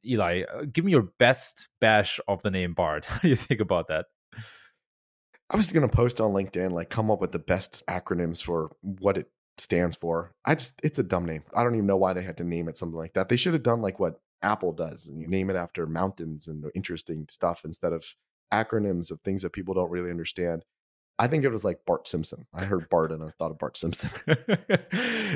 Eli, 0.05 0.43
uh, 0.43 0.65
give 0.70 0.85
me 0.85 0.93
your 0.93 1.09
best 1.19 1.69
bash 1.81 2.20
of 2.29 2.43
the 2.43 2.50
name 2.50 2.75
Bard. 2.75 3.05
How 3.06 3.20
do 3.20 3.29
you 3.29 3.37
think 3.37 3.61
about 3.61 3.88
that? 3.88 4.06
I 5.50 5.56
was 5.56 5.73
going 5.73 5.88
to 5.88 5.94
post 5.94 6.20
on 6.20 6.32
LinkedIn, 6.32 6.73
like, 6.73 6.91
come 6.91 7.11
up 7.11 7.23
with 7.23 7.32
the 7.32 7.38
best 7.38 7.82
acronyms 7.88 8.43
for 8.43 8.70
what 8.82 9.17
it 9.17 9.31
stands 9.60 9.96
for. 9.96 10.32
I 10.44 10.55
just, 10.55 10.75
it's 10.82 10.99
a 10.99 11.02
dumb 11.02 11.26
name. 11.26 11.43
I 11.55 11.62
don't 11.62 11.75
even 11.75 11.87
know 11.87 11.96
why 11.96 12.12
they 12.12 12.22
had 12.22 12.37
to 12.38 12.44
name 12.44 12.69
it 12.69 12.76
something 12.76 12.99
like 12.99 13.14
that. 13.14 13.28
They 13.28 13.37
should 13.37 13.55
have 13.55 13.62
done 13.62 13.82
like 13.82 13.99
what 13.99 14.20
Apple 14.43 14.72
does, 14.72 15.08
and 15.08 15.20
you 15.20 15.26
name 15.26 15.50
it 15.50 15.56
after 15.56 15.87
mountains 15.87 16.46
and 16.46 16.64
interesting 16.75 17.26
stuff 17.28 17.62
instead 17.64 17.93
of 17.93 18.05
acronyms 18.52 19.10
of 19.10 19.20
things 19.20 19.43
that 19.43 19.52
people 19.52 19.75
don't 19.75 19.90
really 19.90 20.10
understand. 20.10 20.64
I 21.20 21.26
think 21.26 21.44
it 21.44 21.50
was 21.50 21.65
like 21.65 21.85
Bart 21.85 22.06
Simpson. 22.06 22.47
I 22.55 22.65
heard 22.65 22.88
Bart 22.88 23.11
and 23.11 23.23
I 23.25 23.29
thought 23.38 23.50
of 23.50 23.59
Bart 23.59 23.76
Simpson. 23.76 24.11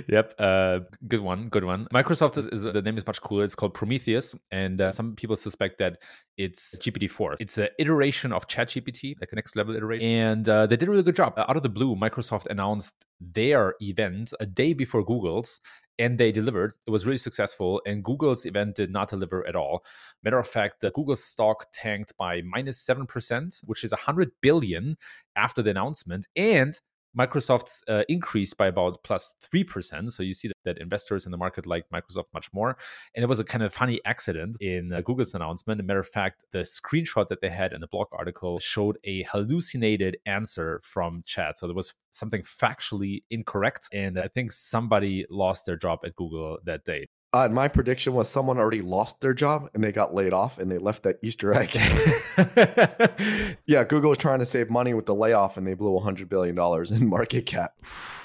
yep, 0.08 0.34
uh, 0.38 0.80
good 1.08 1.20
one, 1.20 1.48
good 1.48 1.64
one. 1.64 1.88
Microsoft 1.92 2.38
is, 2.38 2.46
is, 2.46 2.62
the 2.62 2.80
name 2.80 2.96
is 2.96 3.06
much 3.06 3.20
cooler. 3.20 3.42
It's 3.44 3.56
called 3.56 3.74
Prometheus, 3.74 4.34
and 4.50 4.80
uh, 4.80 4.92
some 4.92 5.16
people 5.16 5.34
suspect 5.34 5.78
that 5.78 5.98
it's 6.36 6.76
GPT 6.76 7.10
four. 7.10 7.36
It's 7.40 7.58
an 7.58 7.68
iteration 7.78 8.32
of 8.32 8.46
ChatGPT, 8.46 9.16
like 9.20 9.32
a 9.32 9.34
next 9.34 9.56
level 9.56 9.74
iteration, 9.74 10.08
and 10.08 10.48
uh, 10.48 10.66
they 10.66 10.76
did 10.76 10.88
a 10.88 10.90
really 10.90 11.02
good 11.02 11.16
job. 11.16 11.34
Out 11.36 11.56
of 11.56 11.62
the 11.62 11.68
blue, 11.68 11.96
Microsoft 11.96 12.46
announced 12.46 12.94
their 13.20 13.74
event 13.80 14.32
a 14.40 14.46
day 14.46 14.72
before 14.72 15.04
Google's, 15.04 15.60
and 15.98 16.18
they 16.18 16.32
delivered. 16.32 16.74
It 16.86 16.90
was 16.90 17.06
really 17.06 17.18
successful, 17.18 17.82
and 17.86 18.04
Google's 18.04 18.46
event 18.46 18.76
did 18.76 18.90
not 18.90 19.08
deliver 19.08 19.46
at 19.46 19.56
all. 19.56 19.84
Matter 20.22 20.38
of 20.38 20.46
fact, 20.48 20.80
the 20.80 20.90
Google 20.90 21.16
stock 21.16 21.66
tanked 21.72 22.16
by 22.16 22.42
minus 22.42 22.84
7%, 22.84 23.60
which 23.64 23.84
is 23.84 23.92
100 23.92 24.32
billion 24.40 24.96
after 25.36 25.62
the 25.62 25.70
announcement. 25.70 26.26
And 26.36 26.78
Microsoft's 27.16 27.82
uh, 27.88 28.02
increased 28.08 28.56
by 28.56 28.66
about 28.68 29.02
plus 29.04 29.34
3%. 29.52 30.10
So 30.10 30.22
you 30.22 30.32
see 30.32 30.48
that, 30.48 30.56
that, 30.64 30.78
investors 30.78 31.26
in 31.26 31.30
the 31.30 31.36
market 31.36 31.66
like 31.66 31.84
Microsoft 31.90 32.26
much 32.32 32.52
more. 32.52 32.76
And 33.14 33.22
it 33.22 33.28
was 33.28 33.38
a 33.38 33.44
kind 33.44 33.62
of 33.62 33.72
funny 33.72 34.00
accident 34.04 34.56
in 34.60 34.92
uh, 34.92 35.00
Google's 35.02 35.34
announcement. 35.34 35.80
As 35.80 35.84
a 35.84 35.86
matter 35.86 36.00
of 36.00 36.08
fact, 36.08 36.46
the 36.52 36.60
screenshot 36.60 37.28
that 37.28 37.40
they 37.40 37.50
had 37.50 37.72
in 37.72 37.80
the 37.80 37.86
blog 37.86 38.08
article 38.12 38.58
showed 38.58 38.98
a 39.04 39.24
hallucinated 39.24 40.16
answer 40.26 40.80
from 40.82 41.22
chat. 41.26 41.58
So 41.58 41.66
there 41.66 41.76
was 41.76 41.94
something 42.10 42.42
factually 42.42 43.22
incorrect. 43.30 43.88
And 43.92 44.18
I 44.18 44.28
think 44.28 44.52
somebody 44.52 45.26
lost 45.28 45.66
their 45.66 45.76
job 45.76 46.00
at 46.04 46.16
Google 46.16 46.58
that 46.64 46.84
day. 46.84 47.08
Uh, 47.34 47.48
my 47.48 47.66
prediction 47.66 48.12
was 48.12 48.28
someone 48.28 48.58
already 48.58 48.82
lost 48.82 49.18
their 49.20 49.32
job 49.32 49.70
and 49.72 49.82
they 49.82 49.90
got 49.90 50.14
laid 50.14 50.34
off 50.34 50.58
and 50.58 50.70
they 50.70 50.76
left 50.76 51.02
that 51.02 51.16
Easter 51.22 51.54
egg. 51.54 51.74
yeah, 53.66 53.84
Google 53.84 54.10
was 54.10 54.18
trying 54.18 54.38
to 54.40 54.46
save 54.46 54.68
money 54.68 54.92
with 54.92 55.06
the 55.06 55.14
layoff 55.14 55.56
and 55.56 55.66
they 55.66 55.72
blew 55.72 55.98
$100 55.98 56.28
billion 56.28 56.58
in 56.94 57.08
market 57.08 57.46
cap. 57.46 57.74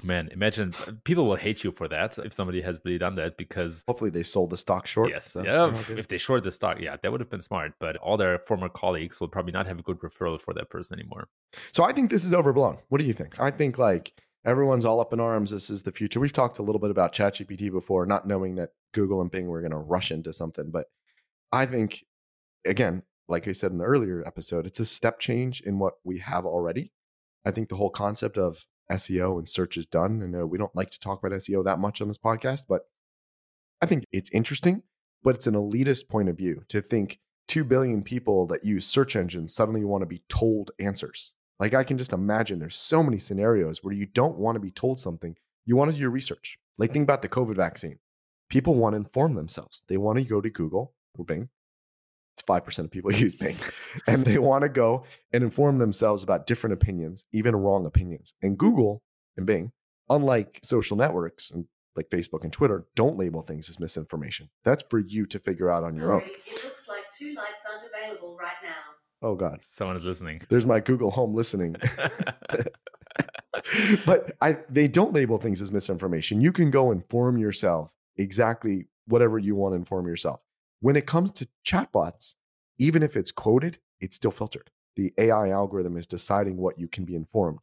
Man, 0.03 0.27
imagine 0.33 0.73
people 1.05 1.25
will 1.25 1.37
hate 1.37 1.63
you 1.63 1.71
for 1.71 1.87
that 1.87 2.17
if 2.17 2.33
somebody 2.33 2.61
has 2.61 2.81
really 2.83 2.97
done 2.97 3.15
that 3.15 3.37
because. 3.37 3.81
Hopefully 3.87 4.09
they 4.09 4.23
sold 4.23 4.49
the 4.49 4.57
stock 4.57 4.85
short. 4.85 5.09
Yes. 5.09 5.31
So 5.31 5.43
yeah. 5.43 5.73
If 5.97 6.09
they 6.09 6.17
short 6.17 6.43
the 6.43 6.51
stock, 6.51 6.81
yeah, 6.81 6.97
that 7.01 7.09
would 7.09 7.21
have 7.21 7.29
been 7.29 7.41
smart. 7.41 7.75
But 7.79 7.95
all 7.97 8.17
their 8.17 8.39
former 8.39 8.67
colleagues 8.67 9.21
will 9.21 9.29
probably 9.29 9.53
not 9.53 9.67
have 9.67 9.79
a 9.79 9.83
good 9.83 9.99
referral 9.99 10.39
for 10.39 10.53
that 10.53 10.69
person 10.69 10.99
anymore. 10.99 11.29
So 11.71 11.85
I 11.85 11.93
think 11.93 12.09
this 12.09 12.25
is 12.25 12.33
overblown. 12.33 12.77
What 12.89 12.99
do 12.99 13.05
you 13.05 13.13
think? 13.13 13.39
I 13.39 13.51
think 13.51 13.77
like 13.77 14.11
everyone's 14.47 14.85
all 14.85 15.01
up 15.01 15.11
in 15.13 15.19
arms. 15.19 15.51
This 15.51 15.69
is 15.69 15.83
the 15.83 15.91
future. 15.91 16.19
We've 16.19 16.33
talked 16.33 16.57
a 16.57 16.63
little 16.63 16.79
bit 16.79 16.89
about 16.89 17.13
ChatGPT 17.13 17.69
before, 17.69 18.05
not 18.05 18.25
knowing 18.25 18.55
that 18.55 18.69
Google 18.93 19.21
and 19.21 19.29
Bing 19.29 19.47
were 19.47 19.61
going 19.61 19.71
to 19.71 19.77
rush 19.77 20.09
into 20.09 20.33
something. 20.33 20.71
But 20.71 20.87
I 21.51 21.65
think, 21.65 22.05
again, 22.65 23.03
like 23.27 23.47
I 23.47 23.51
said 23.51 23.71
in 23.71 23.77
the 23.77 23.83
earlier 23.83 24.23
episode, 24.25 24.65
it's 24.65 24.79
a 24.79 24.85
step 24.85 25.19
change 25.19 25.61
in 25.61 25.79
what 25.79 25.95
we 26.05 26.17
have 26.19 26.45
already. 26.45 26.93
I 27.45 27.51
think 27.51 27.67
the 27.67 27.75
whole 27.75 27.89
concept 27.89 28.37
of 28.37 28.65
SEO 28.89 29.37
and 29.37 29.47
search 29.47 29.75
is 29.75 29.85
done. 29.85 30.21
And 30.21 30.49
we 30.49 30.57
don't 30.57 30.75
like 30.75 30.91
to 30.91 30.99
talk 30.99 31.21
about 31.21 31.37
SEO 31.37 31.65
that 31.65 31.79
much 31.79 32.01
on 32.01 32.07
this 32.07 32.17
podcast, 32.17 32.61
but 32.69 32.83
I 33.81 33.85
think 33.85 34.05
it's 34.13 34.29
interesting, 34.31 34.81
but 35.23 35.35
it's 35.35 35.47
an 35.47 35.55
elitist 35.55 36.07
point 36.07 36.29
of 36.29 36.37
view 36.37 36.63
to 36.69 36.81
think 36.81 37.19
2 37.49 37.65
billion 37.65 38.01
people 38.01 38.47
that 38.47 38.63
use 38.63 38.87
search 38.87 39.15
engines 39.17 39.53
suddenly 39.53 39.83
want 39.83 40.03
to 40.03 40.07
be 40.07 40.23
told 40.29 40.71
answers. 40.79 41.33
Like 41.59 41.73
I 41.73 41.83
can 41.83 41.97
just 41.97 42.13
imagine 42.13 42.59
there's 42.59 42.75
so 42.75 43.01
many 43.01 43.17
scenarios 43.19 43.83
where 43.83 43.93
you 43.93 44.05
don't 44.05 44.37
want 44.37 44.55
to 44.55 44.59
be 44.59 44.71
told 44.71 44.99
something. 44.99 45.35
You 45.65 45.75
want 45.75 45.89
to 45.89 45.95
do 45.95 46.01
your 46.01 46.11
research. 46.11 46.57
Like 46.77 46.93
think 46.93 47.03
about 47.03 47.21
the 47.21 47.29
COVID 47.29 47.55
vaccine. 47.55 47.97
People 48.49 48.75
want 48.75 48.93
to 48.93 48.97
inform 48.97 49.33
themselves. 49.33 49.83
They 49.87 49.97
want 49.97 50.19
to 50.19 50.23
go 50.23 50.39
to 50.39 50.49
Google 50.49 50.93
or 51.17 51.25
Bing. 51.25 51.49
It's 52.35 52.43
5% 52.43 52.79
of 52.79 52.91
people 52.91 53.11
use 53.25 53.35
Bing. 53.35 53.57
and 54.05 54.23
they 54.23 54.37
want 54.37 54.61
to 54.61 54.69
go 54.69 55.03
and 55.33 55.43
inform 55.43 55.79
themselves 55.79 56.23
about 56.23 56.45
different 56.47 56.73
opinions, 56.73 57.25
even 57.33 57.55
wrong 57.55 57.85
opinions. 57.85 58.33
And 58.43 58.57
Google 58.57 59.01
and 59.35 59.45
Bing, 59.45 59.71
unlike 60.09 60.59
social 60.63 60.95
networks 60.95 61.51
and 61.51 61.65
like 61.95 62.09
Facebook 62.09 62.43
and 62.43 62.53
Twitter, 62.53 62.85
don't 62.95 63.17
label 63.17 63.41
things 63.41 63.69
as 63.69 63.79
misinformation. 63.79 64.47
That's 64.63 64.83
for 64.87 64.99
you 64.99 65.25
to 65.25 65.39
figure 65.39 65.71
out 65.71 65.83
on 65.83 65.93
Sorry, 65.93 66.03
your 66.03 66.13
own. 66.13 66.21
It 66.21 66.63
looks 66.63 66.87
like 66.87 67.11
two 67.17 67.33
lights 67.33 67.63
aren't 67.69 67.91
available 67.91 68.37
right 68.39 68.51
now. 68.61 68.96
Oh 69.21 69.35
God. 69.35 69.59
Someone 69.61 69.95
is 69.95 70.05
listening. 70.05 70.41
There's 70.49 70.65
my 70.65 70.79
Google 70.79 71.11
Home 71.11 71.33
listening. 71.33 71.75
but 74.05 74.35
I 74.41 74.57
they 74.69 74.87
don't 74.87 75.13
label 75.13 75.37
things 75.37 75.61
as 75.61 75.71
misinformation. 75.71 76.41
You 76.41 76.51
can 76.51 76.71
go 76.71 76.91
inform 76.91 77.37
yourself 77.37 77.91
exactly 78.17 78.87
whatever 79.07 79.39
you 79.39 79.55
want 79.55 79.73
to 79.73 79.77
inform 79.77 80.07
yourself. 80.07 80.41
When 80.81 80.95
it 80.95 81.07
comes 81.07 81.31
to 81.33 81.47
chatbots, 81.65 82.35
even 82.77 83.03
if 83.03 83.15
it's 83.15 83.31
quoted, 83.31 83.79
it's 83.99 84.15
still 84.15 84.31
filtered. 84.31 84.69
The 84.95 85.13
AI 85.17 85.49
algorithm 85.49 85.97
is 85.97 86.07
deciding 86.07 86.57
what 86.57 86.79
you 86.79 86.87
can 86.87 87.05
be 87.05 87.15
informed. 87.15 87.59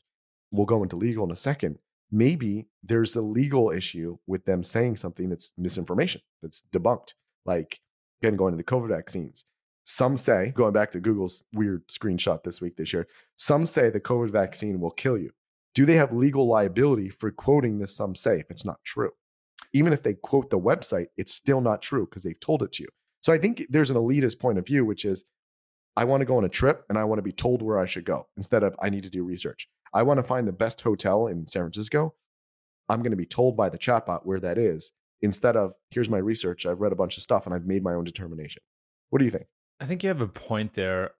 We'll 0.51 0.67
go 0.67 0.83
into 0.83 0.97
legal 0.97 1.25
in 1.25 1.31
a 1.31 1.37
second. 1.37 1.79
Maybe 2.11 2.67
there's 2.83 3.17
a 3.17 3.21
legal 3.21 3.71
issue 3.71 4.17
with 4.27 4.45
them 4.45 4.63
saying 4.63 4.97
something 4.97 5.29
that's 5.29 5.51
misinformation, 5.59 6.21
that's 6.43 6.63
debunked. 6.73 7.15
Like 7.45 7.81
again, 8.23 8.37
going 8.37 8.53
to 8.53 8.57
the 8.57 8.65
COVID 8.65 8.89
vaccines, 8.89 9.45
some 9.85 10.17
say, 10.17 10.53
going 10.57 10.73
back 10.73 10.91
to 10.93 11.01
Google's 11.01 11.45
weird 11.53 11.87
screenshot 11.89 12.43
this 12.43 12.61
week 12.61 12.77
they 12.77 12.85
shared, 12.85 13.07
some 13.37 13.67
say 13.67 13.91
the 13.91 14.01
COVID 14.01 14.31
vaccine 14.31 14.81
will 14.81 14.91
kill 14.91 15.19
you. 15.19 15.31
Do 15.75 15.85
they 15.85 15.97
have 15.97 16.13
legal 16.13 16.49
liability 16.49 17.11
for 17.11 17.31
quoting 17.31 17.79
this 17.79 17.95
some 17.95 18.15
say 18.15 18.41
if 18.41 18.51
it's 18.51 18.65
not 18.65 18.83
true? 18.85 19.11
Even 19.75 19.93
if 19.93 20.03
they 20.03 20.15
quote 20.15 20.49
the 20.51 20.59
website, 20.59 21.09
it's 21.17 21.35
still 21.35 21.61
not 21.61 21.83
true 21.83 22.07
because 22.07 22.23
they've 22.23 22.41
told 22.41 22.63
it 22.63 22.73
to 22.73 22.85
you. 22.85 22.89
So 23.21 23.33
I 23.33 23.39
think 23.39 23.67
there's 23.69 23.91
an 23.91 23.97
elitist 23.97 24.39
point 24.39 24.59
of 24.59 24.67
view, 24.67 24.85
which 24.85 25.05
is 25.05 25.25
I 25.97 26.05
want 26.05 26.23
to 26.23 26.27
go 26.27 26.37
on 26.37 26.45
a 26.45 26.49
trip 26.49 26.85
and 26.89 26.99
I 26.99 27.05
want 27.05 27.19
to 27.19 27.23
be 27.23 27.33
told 27.33 27.61
where 27.63 27.79
I 27.79 27.87
should 27.87 28.05
go 28.05 28.27
instead 28.37 28.63
of 28.63 28.75
I 28.83 28.89
need 28.89 29.05
to 29.05 29.11
do 29.11 29.23
research. 29.23 29.69
I 29.93 30.03
want 30.03 30.19
to 30.19 30.25
find 30.25 30.49
the 30.49 30.53
best 30.53 30.81
hotel 30.81 31.27
in 31.27 31.47
San 31.47 31.63
Francisco. 31.63 32.15
I'm 32.89 33.01
going 33.01 33.13
to 33.13 33.17
be 33.17 33.27
told 33.27 33.57
by 33.57 33.69
the 33.69 33.79
chatbot 33.79 34.25
where 34.25 34.41
that 34.41 34.59
is 34.59 34.93
instead 35.23 35.57
of 35.57 35.75
here's 35.91 36.09
my 36.09 36.19
research. 36.19 36.67
I've 36.67 36.81
read 36.81 36.93
a 36.93 36.97
bunch 36.97 37.17
of 37.17 37.23
stuff 37.23 37.47
and 37.47 37.55
I've 37.55 37.67
made 37.67 37.83
my 37.83 37.95
own 37.95 38.05
determination. 38.05 38.63
What 39.11 39.19
do 39.19 39.25
you 39.25 39.31
think? 39.31 39.47
I 39.81 39.87
think 39.87 40.03
you 40.03 40.09
have 40.09 40.21
a 40.21 40.29
point 40.29 40.75
there. 40.75 41.11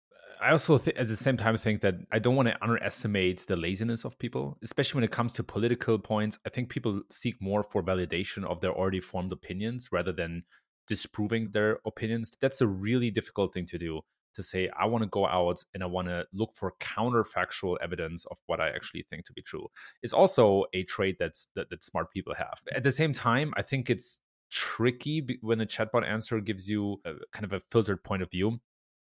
I 0.41 0.51
also, 0.51 0.79
th- 0.79 0.97
at 0.97 1.09
the 1.09 1.17
same 1.17 1.37
time, 1.37 1.57
think 1.57 1.81
that 1.83 1.95
I 2.13 2.19
don't 2.19 2.37
want 2.37 2.49
to 2.49 2.63
underestimate 2.63 3.47
the 3.47 3.57
laziness 3.57 4.05
of 4.05 4.19
people, 4.19 4.59
especially 4.63 4.99
when 4.99 5.05
it 5.05 5.11
comes 5.11 5.33
to 5.35 5.43
political 5.43 5.99
points. 5.99 6.39
I 6.47 6.51
think 6.51 6.69
people 6.69 7.03
seek 7.11 7.41
more 7.41 7.63
for 7.63 7.83
validation 7.83 8.45
of 8.45 8.61
their 8.61 8.73
already 8.73 9.01
formed 9.01 9.33
opinions 9.33 9.89
rather 9.91 10.13
than 10.13 10.45
disproving 10.87 11.51
their 11.53 11.79
opinions. 11.87 12.33
That's 12.41 12.61
a 12.61 12.67
really 12.67 13.11
difficult 13.11 13.55
thing 13.55 13.67
to 13.67 13.79
do 13.79 14.03
to 14.35 14.43
say, 14.43 14.69
I 14.79 14.87
want 14.87 15.03
to 15.03 15.09
go 15.09 15.27
out 15.27 15.65
and 15.73 15.83
I 15.83 15.87
want 15.87 16.09
to 16.09 16.27
look 16.33 16.55
for 16.55 16.75
counterfactual 16.81 17.77
evidence 17.81 18.25
of 18.27 18.37
what 18.47 18.61
I 18.61 18.69
actually 18.69 19.05
think 19.09 19.25
to 19.27 19.33
be 19.33 19.43
true. 19.43 19.69
It's 20.03 20.13
also 20.13 20.65
a 20.73 20.83
trait 20.85 21.17
that's 21.19 21.49
that, 21.55 21.71
that 21.71 21.85
smart 21.85 22.13
people 22.13 22.35
have. 22.35 22.61
At 22.75 22.83
the 22.83 22.91
same 22.91 23.13
time, 23.13 23.55
I 23.57 23.63
think 23.63 23.89
it's 23.89 24.19
tricky 24.55 25.39
when 25.43 25.61
a 25.61 25.67
chatbot 25.67 26.09
answer 26.09 26.41
gives 26.41 26.69
you 26.69 27.01
a, 27.05 27.15
kind 27.33 27.45
of 27.45 27.53
a 27.53 27.61
filtered 27.61 28.03
point 28.05 28.23
of 28.23 28.31
view. 28.31 28.61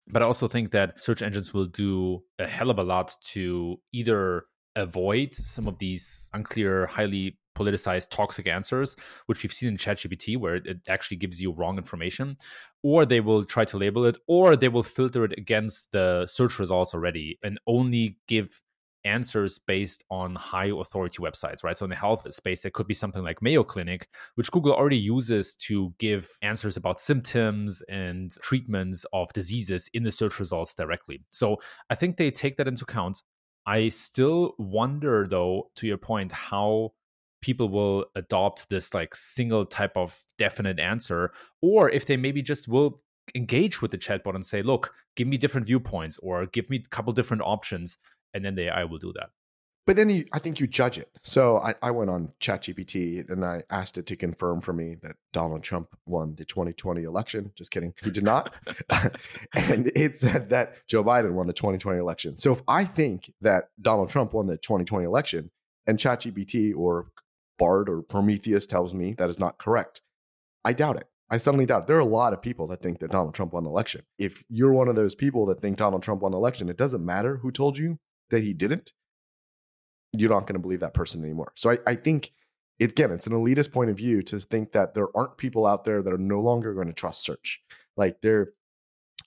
But 0.09 0.23
I 0.23 0.25
also 0.25 0.49
think 0.49 0.71
that 0.73 1.01
search 1.01 1.23
engines 1.23 1.55
will 1.55 1.67
do 1.67 2.25
a 2.39 2.47
hell 2.47 2.71
of 2.71 2.79
a 2.79 2.83
lot 2.83 3.15
to 3.33 3.81
either 3.93 4.47
avoid 4.75 5.35
some 5.35 5.69
of 5.69 5.79
these 5.79 6.29
unclear, 6.33 6.87
highly 6.87 7.39
politicized, 7.57 8.11
toxic 8.11 8.49
answers, 8.49 8.97
which 9.27 9.43
we've 9.43 9.53
seen 9.53 9.69
in 9.69 9.77
ChatGPT, 9.77 10.37
where 10.37 10.57
it 10.57 10.81
actually 10.89 11.19
gives 11.19 11.41
you 11.41 11.53
wrong 11.53 11.79
information, 11.79 12.37
or 12.83 13.07
they 13.07 13.21
will 13.21 13.45
try 13.45 13.65
to 13.67 13.79
label 13.79 14.05
it, 14.05 14.19
or 14.27 14.57
they 14.57 14.69
will 14.69 14.83
filter 14.83 15.25
it 15.25 15.39
against 15.39 15.93
the 15.93 16.27
search 16.27 16.59
results 16.59 16.93
already 16.95 17.39
and 17.43 17.59
only 17.67 18.19
give 18.27 18.61
answers 19.05 19.59
based 19.59 20.05
on 20.11 20.35
high 20.35 20.71
authority 20.75 21.19
websites, 21.19 21.63
right? 21.63 21.77
So 21.77 21.85
in 21.85 21.91
the 21.91 21.97
health 21.97 22.33
space, 22.33 22.63
there 22.63 22.71
could 22.71 22.87
be 22.87 22.95
something 22.95 23.23
like 23.23 23.43
Mayo 23.43 23.65
Clinic, 23.65 24.09
which 24.35 24.51
Google 24.51 24.73
already 24.73 24.99
uses 24.99 25.55
to 25.57 25.95
give 25.99 26.31
answers 26.43 26.77
about 26.77 27.01
symptoms 27.01 27.83
and 27.89 28.35
treatments 28.43 29.05
of 29.13 29.33
diseases 29.33 29.89
in 29.93 30.03
the 30.03 30.13
search 30.13 30.39
results 30.39 30.75
directly. 30.75 31.23
So 31.31 31.59
I 31.91 31.95
think 31.95 32.17
they 32.17 32.31
take 32.31 32.57
that 32.57 32.69
into 32.69 32.85
account. 32.85 33.23
I 33.67 33.89
still 33.89 34.55
wonder, 34.59 35.27
though, 35.29 35.71
to 35.77 35.87
your 35.87 35.97
point, 35.97 36.33
how 36.33 36.93
people 37.41 37.69
will 37.69 38.07
adopt 38.15 38.69
this 38.71 38.95
like 38.95 39.15
single 39.15 39.67
type 39.67 39.97
of 39.97 40.25
definite 40.39 40.79
answer, 40.79 41.33
or 41.61 41.91
if 41.91 42.07
they 42.07 42.17
maybe 42.17 42.41
just 42.41 42.69
will 42.69 43.03
engage 43.35 43.81
with 43.81 43.91
the 43.91 43.99
chatbot 43.99 44.35
and 44.35 44.45
say, 44.45 44.63
look, 44.63 44.93
give 45.17 45.27
me 45.27 45.37
different 45.37 45.67
viewpoints 45.67 46.19
or 46.23 46.47
give 46.47 46.69
me 46.69 46.83
a 46.85 46.89
couple 46.89 47.13
different 47.13 47.43
options 47.43 47.99
and 48.35 48.45
then 48.45 48.55
the 48.55 48.69
AI 48.69 48.85
will 48.85 48.99
do 48.99 49.13
that. 49.15 49.31
But 49.87 49.97
then 49.97 50.09
you, 50.09 50.25
I 50.33 50.39
think 50.39 50.61
you 50.61 50.67
judge 50.67 50.97
it. 50.97 51.11
So 51.23 51.59
I, 51.59 51.75
I 51.83 51.91
went 51.91 52.09
on 52.09 52.33
ChatGPT 52.41 53.29
and 53.29 53.45
I 53.45 53.63
asked 53.69 53.99
it 53.99 54.07
to 54.07 54.17
confirm 54.17 54.63
for 54.63 54.73
me 54.73 54.97
that 55.03 55.17
Donald 55.33 55.63
Trump 55.63 55.89
won 56.07 56.35
the 56.37 56.45
2020 56.45 57.03
election. 57.03 57.53
Just 57.55 57.71
kidding. 57.71 57.93
He 58.03 58.11
did 58.11 58.25
not. 58.25 58.55
and 59.55 59.93
it 59.95 60.19
said 60.19 60.49
that 60.51 60.87
Joe 60.87 61.05
Biden 61.05 61.33
won 61.33 61.47
the 61.47 61.53
2020 61.53 61.99
election. 61.99 62.39
So 62.39 62.53
if 62.53 62.63
I 62.67 62.85
think 62.87 63.31
that 63.43 63.69
Donald 63.81 64.09
Trump 64.09 64.33
won 64.33 64.47
the 64.47 64.57
2020 64.57 65.05
election 65.05 65.51
and 65.87 65.99
ChatGPT 65.99 66.75
or 66.75 67.09
Bard 67.59 67.91
or 67.91 68.03
Prometheus 68.03 68.67
tells 68.67 68.95
me 68.95 69.15
that 69.19 69.29
is 69.29 69.39
not 69.39 69.59
correct, 69.59 70.01
I 70.65 70.73
doubt 70.73 70.97
it. 70.97 71.09
I 71.31 71.37
suddenly 71.37 71.67
doubt 71.67 71.83
it. 71.83 71.87
There 71.89 71.97
are 71.97 72.01
a 72.01 72.05
lot 72.07 72.33
of 72.33 72.41
people 72.41 72.67
that 72.69 72.81
think 72.81 73.01
that 73.01 73.11
Donald 73.11 73.35
Trump 73.35 73.53
won 73.53 73.65
the 73.65 73.71
election. 73.71 74.03
If 74.19 74.43
you're 74.49 74.73
one 74.73 74.89
of 74.89 74.97
those 74.97 75.15
people 75.15 75.47
that 75.47 75.61
think 75.61 75.77
Donald 75.77 76.03
Trump 76.03 76.23
won 76.23 76.33
the 76.33 76.39
election, 76.39 76.71
it 76.71 76.79
doesn't 76.79 77.05
matter 77.05 77.37
who 77.37 77.51
told 77.51 77.77
you 77.77 77.99
that 78.31 78.43
he 78.43 78.53
didn't, 78.53 78.93
you're 80.17 80.31
not 80.31 80.47
going 80.47 80.55
to 80.55 80.61
believe 80.61 80.81
that 80.81 80.95
person 80.95 81.23
anymore. 81.23 81.53
So 81.57 81.71
I, 81.71 81.79
I 81.87 81.95
think, 81.97 82.33
again, 82.81 83.11
it's 83.11 83.27
an 83.27 83.33
elitist 83.33 83.73
point 83.73 83.91
of 83.91 83.97
view 83.97 84.23
to 84.23 84.41
think 84.41 84.73
that 84.73 84.95
there 84.95 85.09
aren't 85.15 85.37
people 85.37 85.67
out 85.67 85.85
there 85.85 86.03
that 86.03 86.13
are 86.13 86.19
no 86.19 86.41
longer 86.41 86.75
going 86.75 86.87
to 86.87 86.93
trust 86.93 87.25
search. 87.25 87.61
Like 87.97 88.21
there, 88.23 88.53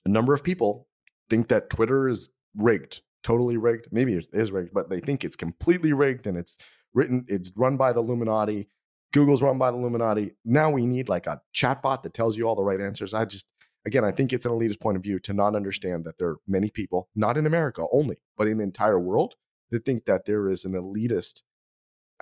a 0.04 0.08
number 0.08 0.34
of 0.34 0.42
people 0.42 0.86
think 1.30 1.48
that 1.48 1.70
Twitter 1.70 2.08
is 2.08 2.30
rigged, 2.56 3.02
totally 3.22 3.56
rigged. 3.56 3.88
Maybe 3.92 4.14
it 4.14 4.26
is 4.32 4.50
rigged, 4.50 4.72
but 4.72 4.88
they 4.88 5.00
think 5.00 5.24
it's 5.24 5.36
completely 5.36 5.92
rigged 5.92 6.26
and 6.26 6.36
it's 6.36 6.56
written, 6.94 7.24
it's 7.28 7.52
run 7.56 7.76
by 7.76 7.92
the 7.92 8.02
Illuminati. 8.02 8.68
Google's 9.12 9.42
run 9.42 9.58
by 9.58 9.70
the 9.70 9.76
Illuminati. 9.78 10.32
Now 10.44 10.70
we 10.70 10.84
need 10.84 11.08
like 11.08 11.26
a 11.26 11.40
chatbot 11.54 12.02
that 12.02 12.14
tells 12.14 12.36
you 12.36 12.46
all 12.46 12.54
the 12.54 12.64
right 12.64 12.80
answers. 12.80 13.14
I 13.14 13.24
just, 13.24 13.46
again, 13.86 14.04
I 14.04 14.12
think 14.12 14.32
it's 14.32 14.46
an 14.46 14.52
elitist 14.52 14.80
point 14.80 14.96
of 14.96 15.02
view 15.02 15.18
to 15.20 15.32
not 15.32 15.54
understand 15.54 16.04
that 16.04 16.18
there 16.18 16.28
are 16.28 16.36
many 16.46 16.70
people, 16.70 17.08
not 17.14 17.36
in 17.36 17.46
America 17.46 17.84
only, 17.92 18.18
but 18.36 18.48
in 18.48 18.58
the 18.58 18.64
entire 18.64 18.98
world, 18.98 19.34
that 19.70 19.84
think 19.84 20.04
that 20.06 20.24
there 20.24 20.48
is 20.48 20.64
an 20.64 20.72
elitist, 20.72 21.42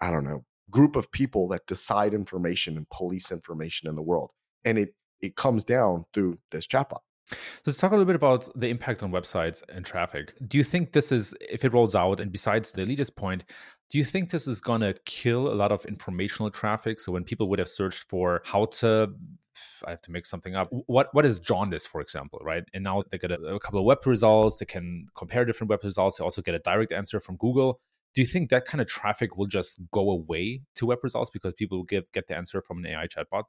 I 0.00 0.10
don't 0.10 0.24
know, 0.24 0.44
group 0.70 0.96
of 0.96 1.10
people 1.10 1.48
that 1.48 1.66
decide 1.66 2.14
information 2.14 2.76
and 2.76 2.88
police 2.90 3.30
information 3.30 3.88
in 3.88 3.94
the 3.94 4.02
world. 4.02 4.32
And 4.64 4.78
it 4.78 4.94
it 5.20 5.36
comes 5.36 5.64
down 5.64 6.04
through 6.12 6.38
this 6.50 6.66
chatbot. 6.66 7.00
So 7.28 7.36
let's 7.66 7.78
talk 7.78 7.90
a 7.90 7.94
little 7.94 8.06
bit 8.06 8.16
about 8.16 8.48
the 8.58 8.68
impact 8.68 9.02
on 9.02 9.10
websites 9.10 9.62
and 9.68 9.84
traffic. 9.84 10.34
Do 10.46 10.58
you 10.58 10.64
think 10.64 10.92
this 10.92 11.10
is, 11.10 11.34
if 11.40 11.64
it 11.64 11.72
rolls 11.72 11.94
out, 11.94 12.20
and 12.20 12.30
besides 12.30 12.70
the 12.70 12.82
elitist 12.82 13.16
point, 13.16 13.44
do 13.90 13.98
you 13.98 14.04
think 14.04 14.30
this 14.30 14.46
is 14.46 14.60
going 14.60 14.80
to 14.82 14.94
kill 15.04 15.52
a 15.52 15.54
lot 15.54 15.72
of 15.72 15.84
informational 15.86 16.50
traffic? 16.50 17.00
So 17.00 17.12
when 17.12 17.24
people 17.24 17.48
would 17.48 17.58
have 17.58 17.68
searched 17.68 18.04
for 18.08 18.42
how 18.44 18.66
to 18.66 19.12
I 19.86 19.90
have 19.90 20.02
to 20.02 20.10
make 20.10 20.26
something 20.26 20.54
up. 20.54 20.68
What 20.70 21.08
what 21.12 21.24
is 21.24 21.38
jaundice, 21.38 21.86
for 21.86 22.00
example, 22.00 22.38
right? 22.42 22.64
And 22.74 22.84
now 22.84 23.04
they 23.10 23.18
get 23.18 23.30
a, 23.30 23.40
a, 23.40 23.60
couple 23.60 23.78
of 23.78 23.86
web 23.86 24.06
results. 24.06 24.56
They 24.56 24.66
can 24.66 25.06
compare 25.16 25.44
different 25.44 25.70
web 25.70 25.82
results. 25.82 26.16
They 26.18 26.24
also 26.24 26.42
get 26.42 26.54
a 26.54 26.58
direct 26.58 26.92
answer 26.92 27.20
from 27.20 27.36
Google. 27.36 27.80
Do 28.14 28.20
you 28.20 28.26
think 28.26 28.50
that 28.50 28.64
kind 28.64 28.80
of 28.80 28.86
traffic 28.86 29.36
will 29.36 29.46
just 29.46 29.78
go 29.92 30.10
away 30.10 30.62
to 30.76 30.86
web 30.86 30.98
results 31.02 31.30
because 31.30 31.54
people 31.54 31.82
get 31.84 32.10
get 32.12 32.28
the 32.28 32.36
answer 32.36 32.60
from 32.60 32.78
an 32.78 32.86
AI 32.86 33.06
chatbot? 33.06 33.44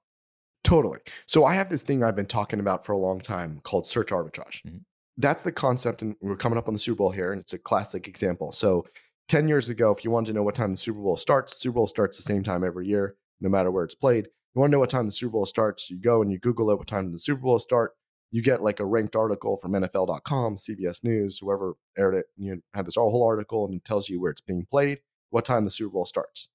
Totally. 0.67 0.99
So 1.27 1.45
I 1.45 1.53
have 1.53 1.69
this 1.69 1.81
thing 1.81 2.03
I've 2.03 2.17
been 2.17 2.25
talking 2.25 2.59
about 2.59 2.85
for 2.85 2.91
a 2.91 2.97
long 2.97 3.21
time 3.21 3.61
called 3.63 3.87
search 3.87 4.09
arbitrage. 4.09 4.61
Mm-hmm. 4.67 4.79
That's 5.15 5.41
the 5.41 5.51
concept, 5.51 6.01
and 6.01 6.13
we're 6.21 6.35
coming 6.35 6.57
up 6.57 6.67
on 6.67 6.73
the 6.73 6.79
Super 6.79 6.97
Bowl 6.97 7.09
here, 7.09 7.31
and 7.31 7.41
it's 7.41 7.53
a 7.53 7.57
classic 7.57 8.09
example. 8.09 8.51
So 8.51 8.85
10 9.29 9.47
years 9.47 9.69
ago, 9.69 9.93
if 9.93 10.03
you 10.03 10.11
wanted 10.11 10.27
to 10.27 10.33
know 10.33 10.43
what 10.43 10.55
time 10.55 10.71
the 10.71 10.77
Super 10.77 10.99
Bowl 10.99 11.15
starts, 11.15 11.57
Super 11.57 11.75
Bowl 11.75 11.87
starts 11.87 12.17
the 12.17 12.23
same 12.23 12.43
time 12.43 12.65
every 12.65 12.85
year, 12.85 13.15
no 13.39 13.47
matter 13.47 13.71
where 13.71 13.85
it's 13.85 13.95
played. 13.95 14.25
You 14.25 14.59
want 14.59 14.71
to 14.71 14.73
know 14.73 14.79
what 14.79 14.89
time 14.89 15.05
the 15.05 15.11
Super 15.13 15.31
Bowl 15.31 15.45
starts? 15.45 15.89
You 15.89 16.01
go 16.01 16.21
and 16.21 16.29
you 16.29 16.37
Google 16.37 16.69
it. 16.71 16.77
What 16.77 16.87
time 16.87 17.05
does 17.05 17.13
the 17.13 17.19
Super 17.19 17.41
Bowl 17.43 17.59
start? 17.59 17.93
You 18.31 18.41
get 18.41 18.61
like 18.61 18.81
a 18.81 18.85
ranked 18.85 19.15
article 19.15 19.55
from 19.61 19.71
NFL.com, 19.71 20.57
CBS 20.57 21.01
News, 21.01 21.39
whoever 21.39 21.75
aired 21.97 22.15
it. 22.15 22.25
You 22.35 22.61
have 22.73 22.83
this 22.83 22.95
whole 22.95 23.25
article 23.25 23.63
and 23.63 23.75
it 23.75 23.85
tells 23.85 24.09
you 24.09 24.19
where 24.19 24.31
it's 24.31 24.41
being 24.41 24.67
played, 24.69 24.99
what 25.29 25.45
time 25.45 25.63
the 25.63 25.71
Super 25.71 25.93
Bowl 25.93 26.05
starts. 26.05 26.49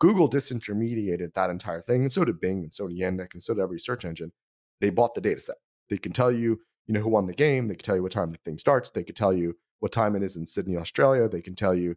Google 0.00 0.28
disintermediated 0.28 1.32
that 1.34 1.50
entire 1.50 1.80
thing, 1.82 2.02
and 2.02 2.12
so 2.12 2.24
did 2.24 2.40
Bing, 2.40 2.62
and 2.62 2.72
so 2.72 2.88
did 2.88 2.98
Yandex, 2.98 3.34
and 3.34 3.42
so 3.42 3.54
did 3.54 3.62
every 3.62 3.80
search 3.80 4.04
engine. 4.04 4.32
They 4.80 4.90
bought 4.90 5.14
the 5.14 5.20
data 5.20 5.40
set. 5.40 5.56
They 5.88 5.98
can 5.98 6.12
tell 6.12 6.32
you, 6.32 6.58
you 6.86 6.94
know, 6.94 7.00
who 7.00 7.08
won 7.08 7.26
the 7.26 7.34
game. 7.34 7.68
They 7.68 7.74
can 7.74 7.84
tell 7.84 7.96
you 7.96 8.02
what 8.02 8.12
time 8.12 8.30
the 8.30 8.38
thing 8.44 8.58
starts. 8.58 8.90
They 8.90 9.04
could 9.04 9.16
tell 9.16 9.32
you 9.32 9.56
what 9.80 9.92
time 9.92 10.16
it 10.16 10.22
is 10.22 10.36
in 10.36 10.44
Sydney, 10.44 10.76
Australia. 10.76 11.28
They 11.28 11.42
can 11.42 11.54
tell 11.54 11.74
you, 11.74 11.94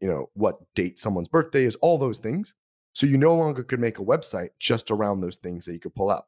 you 0.00 0.08
know, 0.08 0.30
what 0.34 0.58
date 0.74 0.98
someone's 0.98 1.28
birthday 1.28 1.64
is. 1.64 1.76
All 1.76 1.98
those 1.98 2.18
things. 2.18 2.54
So 2.92 3.06
you 3.06 3.18
no 3.18 3.34
longer 3.34 3.62
could 3.64 3.80
make 3.80 3.98
a 3.98 4.04
website 4.04 4.50
just 4.60 4.90
around 4.90 5.20
those 5.20 5.36
things 5.36 5.64
that 5.64 5.72
you 5.72 5.80
could 5.80 5.94
pull 5.94 6.10
out. 6.10 6.26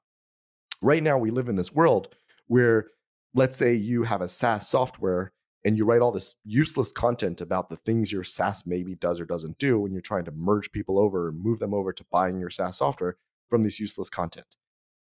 Right 0.83 1.03
now, 1.03 1.17
we 1.17 1.31
live 1.31 1.49
in 1.49 1.57
this 1.57 1.73
world 1.73 2.15
where, 2.49 2.89
let's 3.35 3.57
say, 3.57 3.75
you 3.75 4.03
have 4.03 4.21
a 4.21 4.29
SaaS 4.29 4.69
software 4.69 5.33
and 5.67 5.77
you 5.77 5.85
write 5.85 6.01
all 6.01 6.13
this 6.13 6.37
useless 6.45 6.93
content 6.93 7.41
about 7.41 7.69
the 7.69 7.77
things 7.79 8.13
your 8.13 8.23
SaaS 8.23 8.63
maybe 8.67 8.95
does 8.95 9.19
or 9.19 9.25
doesn't 9.25 9.59
do 9.59 9.81
when 9.81 9.93
you're 9.93 10.01
trying 10.01 10.25
to 10.27 10.31
merge 10.31 10.71
people 10.71 10.97
over 10.97 11.29
and 11.29 11.43
move 11.43 11.59
them 11.59 11.75
over 11.75 11.93
to 11.93 12.07
buying 12.13 12.39
your 12.39 12.51
SaaS 12.51 12.79
software 12.79 13.17
from 13.51 13.65
this 13.65 13.81
useless 13.81 14.09
content. 14.09 14.47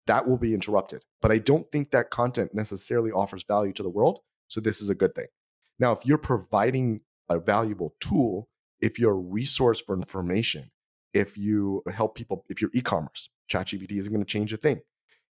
That 0.07 0.27
will 0.27 0.37
be 0.37 0.55
interrupted. 0.55 1.05
But 1.21 1.31
I 1.31 1.37
don't 1.37 1.71
think 1.71 1.91
that 1.91 2.09
content 2.09 2.55
necessarily 2.55 3.11
offers 3.11 3.43
value 3.43 3.73
to 3.73 3.83
the 3.83 3.91
world. 3.91 4.21
So 4.47 4.59
this 4.59 4.81
is 4.81 4.89
a 4.89 4.95
good 4.95 5.13
thing. 5.13 5.27
Now, 5.77 5.91
if 5.91 5.99
you're 6.03 6.17
providing 6.17 7.01
a 7.29 7.37
valuable 7.37 7.93
tool, 7.99 8.49
if 8.81 8.97
you're 8.97 9.11
a 9.11 9.13
resource 9.13 9.79
for 9.85 9.95
information, 9.95 10.71
if 11.13 11.37
you 11.37 11.83
help 11.93 12.15
people, 12.15 12.43
if 12.49 12.59
you're 12.59 12.71
e-commerce, 12.73 13.29
ChatGPT 13.51 13.99
isn't 13.99 14.11
going 14.11 14.25
to 14.25 14.31
change 14.31 14.51
a 14.51 14.57
thing. 14.57 14.81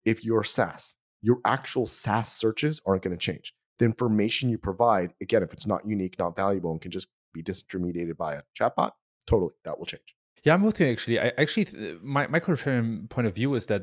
If 0.04 0.24
you're 0.24 0.44
SaaS, 0.44 0.94
your 1.22 1.38
actual 1.46 1.86
SaaS 1.86 2.30
searches 2.30 2.82
aren't 2.84 3.02
going 3.02 3.16
to 3.16 3.24
change. 3.32 3.54
The 3.82 3.86
information 3.86 4.48
you 4.48 4.58
provide, 4.58 5.12
again, 5.20 5.42
if 5.42 5.52
it's 5.52 5.66
not 5.66 5.84
unique, 5.84 6.16
not 6.16 6.36
valuable, 6.36 6.70
and 6.70 6.80
can 6.80 6.92
just 6.92 7.08
be 7.34 7.42
disintermediated 7.42 8.16
by 8.16 8.34
a 8.34 8.42
chatbot, 8.56 8.92
totally, 9.26 9.54
that 9.64 9.76
will 9.76 9.86
change. 9.86 10.14
Yeah, 10.44 10.54
I'm 10.54 10.62
with 10.62 10.78
you. 10.78 10.86
Actually, 10.86 11.18
I 11.18 11.32
actually 11.36 11.66
uh, 11.66 11.96
my 12.02 12.26
my 12.28 12.38
contrarian 12.38 13.10
point 13.10 13.26
of 13.26 13.34
view 13.34 13.54
is 13.54 13.66
that 13.66 13.82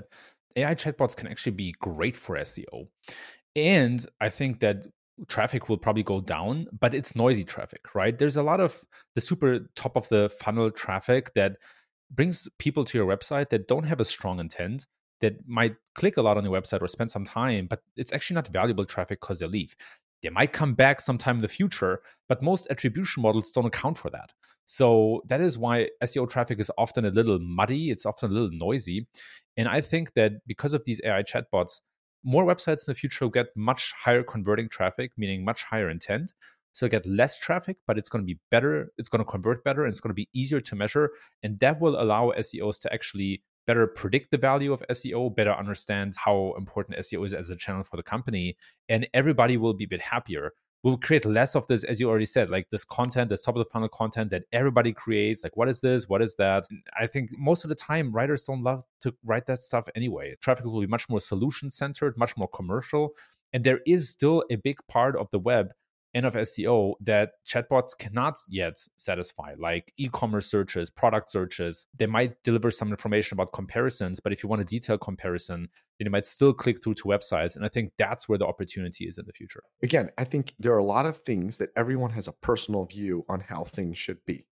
AI 0.56 0.74
chatbots 0.76 1.16
can 1.16 1.28
actually 1.28 1.52
be 1.52 1.74
great 1.80 2.16
for 2.16 2.38
SEO. 2.38 2.88
And 3.56 4.06
I 4.22 4.30
think 4.30 4.62
that 4.62 4.88
traffic 5.28 5.68
will 5.68 5.78
probably 5.78 6.04
go 6.04 6.22
down, 6.22 6.68
but 6.80 6.94
it's 6.94 7.16
noisy 7.16 7.44
traffic, 7.44 7.94
right? 7.94 8.18
There's 8.18 8.38
a 8.38 8.44
lot 8.44 8.62
of 8.62 8.86
the 9.16 9.22
super 9.22 9.70
top 9.76 9.98
of 9.98 10.08
the 10.10 10.30
funnel 10.30 10.72
traffic 10.72 11.34
that 11.36 11.58
brings 12.10 12.48
people 12.58 12.86
to 12.86 12.98
your 12.98 13.08
website 13.08 13.50
that 13.50 13.68
don't 13.68 13.84
have 13.84 14.00
a 14.00 14.06
strong 14.06 14.40
intent, 14.40 14.86
that 15.22 15.48
might 15.48 15.76
click 15.96 16.18
a 16.18 16.22
lot 16.22 16.38
on 16.38 16.44
your 16.44 16.54
website 16.54 16.82
or 16.82 16.88
spend 16.88 17.12
some 17.12 17.26
time, 17.26 17.68
but 17.68 17.82
it's 17.96 18.14
actually 18.14 18.36
not 18.36 18.48
valuable 18.48 18.86
traffic 18.86 19.22
because 19.22 19.40
they 19.40 19.48
leave. 19.48 19.76
They 20.22 20.30
might 20.30 20.54
come 20.54 20.74
back 20.74 21.00
sometime 21.00 21.38
in 21.38 21.42
the 21.42 21.48
future, 21.48 22.02
but 22.28 22.42
most 22.42 22.68
attribution 22.70 23.22
models 23.22 23.52
don't 23.52 23.66
account 23.66 23.98
for 23.98 24.10
that. 24.10 24.32
So 24.66 25.24
that 25.28 25.42
is 25.42 25.58
why 25.58 25.90
SEO 26.04 26.30
traffic 26.30 26.60
is 26.60 26.70
often 26.78 27.06
a 27.06 27.10
little 27.10 27.40
muddy, 27.40 27.90
it's 27.90 28.06
often 28.06 28.30
a 28.30 28.34
little 28.34 28.52
noisy. 28.52 29.08
And 29.58 29.68
I 29.68 29.82
think 29.82 30.14
that 30.14 30.46
because 30.46 30.74
of 30.74 30.84
these 30.86 31.02
AI 31.04 31.24
chatbots, 31.24 31.80
more 32.24 32.46
websites 32.46 32.88
in 32.88 32.92
the 32.92 32.94
future 32.94 33.26
will 33.26 33.32
get 33.32 33.48
much 33.56 33.94
higher 33.98 34.24
converting 34.24 34.70
traffic, 34.70 35.12
meaning 35.18 35.44
much 35.44 35.64
higher 35.64 35.90
intent. 35.90 36.34
So 36.74 36.88
get 36.88 37.06
less 37.06 37.38
traffic, 37.38 37.78
but 37.88 37.98
it's 37.98 38.10
going 38.10 38.24
to 38.24 38.28
be 38.28 38.40
better. 38.52 38.92
It's 38.98 39.10
going 39.10 39.20
to 39.24 39.30
convert 39.30 39.64
better 39.64 39.86
and 39.86 39.90
it's 39.90 40.00
going 40.00 40.12
to 40.12 40.14
be 40.14 40.30
easier 40.34 40.62
to 40.62 40.76
measure. 40.76 41.10
And 41.42 41.60
that 41.62 41.82
will 41.82 42.00
allow 42.00 42.32
SEOs 42.38 42.80
to 42.82 42.94
actually 42.94 43.42
better 43.70 43.86
predict 43.86 44.32
the 44.32 44.38
value 44.38 44.74
of 44.74 44.84
SEO, 44.98 45.36
better 45.36 45.54
understand 45.54 46.10
how 46.26 46.54
important 46.58 46.98
SEO 46.98 47.26
is 47.28 47.34
as 47.34 47.50
a 47.50 47.56
channel 47.56 47.84
for 47.84 47.98
the 47.98 48.04
company. 48.14 48.58
And 48.94 49.08
everybody 49.14 49.56
will 49.58 49.76
be 49.76 49.86
a 49.86 49.94
bit 49.96 50.02
happier 50.02 50.54
we'll 50.84 50.98
create 50.98 51.26
less 51.26 51.56
of 51.56 51.68
this, 51.68 51.84
as 51.84 52.00
you 52.00 52.10
already 52.10 52.26
said, 52.26 52.50
like 52.50 52.70
this 52.70 52.86
content, 52.86 53.30
this 53.30 53.42
top 53.42 53.56
of 53.56 53.60
the 53.60 53.70
funnel 53.70 53.90
content 53.90 54.32
that 54.32 54.44
everybody 54.52 54.94
creates. 54.94 55.44
Like, 55.44 55.58
what 55.58 55.68
is 55.68 55.82
this? 55.82 56.08
What 56.08 56.22
is 56.22 56.36
that? 56.36 56.66
I 57.00 57.08
think 57.08 57.30
most 57.38 57.64
of 57.64 57.70
the 57.70 57.76
time, 57.76 58.12
writers 58.12 58.44
don't 58.44 58.64
love 58.64 58.84
to 59.02 59.14
write 59.24 59.46
that 59.48 59.60
stuff 59.60 59.88
anyway. 59.96 60.36
Traffic 60.42 60.66
will 60.66 60.82
be 60.82 60.88
much 60.88 61.10
more 61.10 61.20
solution 61.20 61.70
centered, 61.70 62.18
much 62.18 62.38
more 62.38 62.48
commercial. 62.48 63.12
And 63.52 63.64
there 63.64 63.80
is 63.86 64.10
still 64.10 64.44
a 64.50 64.56
big 64.56 64.78
part 64.88 65.16
of 65.16 65.28
the 65.32 65.40
web 65.40 65.70
and 66.14 66.26
of 66.26 66.34
SEO 66.34 66.94
that 67.02 67.32
chatbots 67.48 67.98
cannot 67.98 68.38
yet 68.48 68.78
satisfy, 68.98 69.54
like 69.58 69.94
e 69.98 70.10
commerce 70.10 70.48
searches, 70.48 70.90
product 70.90 71.30
searches. 71.30 71.88
They 71.96 72.08
might 72.08 72.42
deliver 72.44 72.72
some 72.72 72.90
information 72.90 73.36
about 73.36 73.54
comparisons, 73.54 74.20
but 74.20 74.34
if 74.34 74.44
you 74.44 74.50
want 74.50 74.62
a 74.62 74.66
detailed 74.66 75.02
comparison, 75.02 75.70
then 75.98 76.06
you 76.06 76.12
might 76.12 76.26
still 76.26 76.54
click 76.54 76.84
through 76.84 76.96
to 76.96 77.04
websites. 77.04 77.56
And 77.56 77.64
I 77.64 77.70
think 77.70 77.92
that's 77.98 78.28
where 78.28 78.38
the 78.38 78.48
opportunity 78.48 79.06
is 79.06 79.18
in 79.18 79.26
the 79.26 79.34
future. 79.34 79.62
Again, 79.84 80.10
I 80.18 80.24
think 80.24 80.56
there 80.60 80.74
are 80.74 80.80
a 80.80 80.84
lot 80.84 81.06
of 81.06 81.18
things 81.18 81.58
that 81.58 81.70
everyone 81.76 82.12
has 82.12 82.28
a 82.28 82.34
personal 82.34 82.86
view 82.86 83.26
on 83.30 83.40
how 83.40 83.64
things 83.66 83.98
should 83.98 84.24
be. 84.26 84.46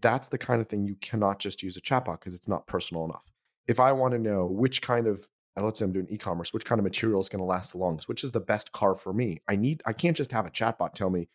That's 0.00 0.28
the 0.28 0.38
kind 0.38 0.60
of 0.60 0.68
thing 0.68 0.84
you 0.84 0.96
cannot 0.96 1.38
just 1.38 1.62
use 1.62 1.76
a 1.76 1.80
chatbot 1.80 2.18
because 2.20 2.34
it's 2.34 2.48
not 2.48 2.66
personal 2.66 3.04
enough. 3.04 3.22
If 3.66 3.80
I 3.80 3.92
want 3.92 4.12
to 4.12 4.18
know 4.18 4.46
which 4.46 4.82
kind 4.82 5.06
of 5.06 5.26
let's 5.62 5.78
say 5.78 5.84
I'm 5.84 5.92
doing 5.92 6.06
e-commerce, 6.10 6.52
which 6.52 6.64
kind 6.64 6.78
of 6.78 6.84
material 6.84 7.20
is 7.20 7.28
going 7.28 7.40
to 7.40 7.44
last 7.44 7.72
the 7.72 7.78
longest? 7.78 8.08
Which 8.08 8.24
is 8.24 8.30
the 8.32 8.40
best 8.40 8.72
car 8.72 8.94
for 8.94 9.12
me? 9.12 9.40
I 9.48 9.56
need 9.56 9.82
I 9.86 9.92
can't 9.92 10.16
just 10.16 10.32
have 10.32 10.46
a 10.46 10.50
chatbot 10.50 10.94
tell 10.94 11.10
me 11.10 11.28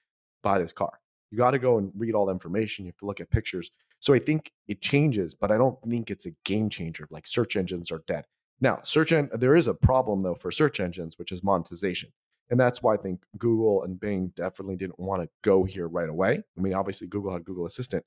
buy 0.44 0.60
this 0.60 0.74
car. 0.74 1.00
You 1.32 1.38
got 1.38 1.52
to 1.52 1.60
go 1.60 1.78
and 1.78 1.92
read 1.96 2.16
all 2.16 2.26
the 2.26 2.32
information. 2.32 2.86
You 2.86 2.90
have 2.90 2.98
to 2.98 3.06
look 3.06 3.22
at 3.22 3.30
pictures. 3.30 3.72
So 4.00 4.14
I 4.14 4.20
think 4.20 4.52
it 4.68 4.82
changes, 4.82 5.36
but 5.36 5.52
I 5.52 5.58
don't 5.58 5.80
think 5.84 6.10
it's 6.10 6.26
a 6.26 6.32
game 6.44 6.70
changer. 6.70 7.08
Like 7.12 7.28
search 7.28 7.56
engines 7.56 7.92
are 7.92 8.04
dead. 8.08 8.26
Now, 8.62 8.80
search 8.84 9.12
en- 9.12 9.30
there 9.34 9.56
is 9.56 9.68
a 9.68 9.74
problem 9.74 10.22
though 10.22 10.36
for 10.36 10.52
search 10.52 10.80
engines, 10.80 11.18
which 11.18 11.32
is 11.32 11.44
monetization. 11.44 12.12
And 12.50 12.60
that's 12.60 12.82
why 12.82 12.96
I 12.96 12.98
think 12.98 13.22
Google 13.38 13.84
and 13.84 14.00
Bing 14.00 14.34
definitely 14.36 14.76
didn't 14.76 15.00
want 15.00 15.22
to 15.22 15.30
go 15.44 15.64
here 15.64 15.88
right 15.88 16.10
away. 16.10 16.42
I 16.58 16.62
mean, 16.62 16.74
obviously 16.74 17.08
Google 17.08 17.32
had 17.32 17.46
Google 17.46 17.68
Assistant. 17.68 18.04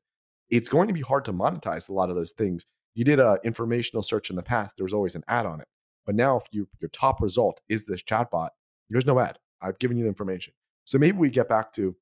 It's 0.50 0.68
going 0.68 0.88
to 0.88 0.94
be 0.94 1.00
hard 1.00 1.24
to 1.26 1.32
monetize 1.32 1.88
a 1.88 1.92
lot 1.92 2.10
of 2.10 2.16
those 2.16 2.32
things. 2.32 2.66
You 2.94 3.04
did 3.04 3.20
a 3.20 3.38
informational 3.44 4.02
search 4.02 4.30
in 4.30 4.36
the 4.36 4.42
past, 4.42 4.76
there 4.76 4.84
was 4.84 4.92
always 4.92 5.14
an 5.14 5.24
ad 5.28 5.46
on 5.46 5.60
it. 5.60 5.68
But 6.06 6.14
now, 6.14 6.36
if 6.36 6.44
you, 6.50 6.68
your 6.80 6.88
top 6.90 7.20
result 7.20 7.60
is 7.68 7.84
this 7.84 8.02
chatbot, 8.02 8.50
there's 8.90 9.06
no 9.06 9.18
ad. 9.18 9.38
I've 9.60 9.78
given 9.78 9.96
you 9.96 10.04
the 10.04 10.08
information. 10.08 10.52
So 10.84 10.98
maybe 10.98 11.18
we 11.18 11.30
get 11.30 11.48
back 11.48 11.72
to, 11.74 11.94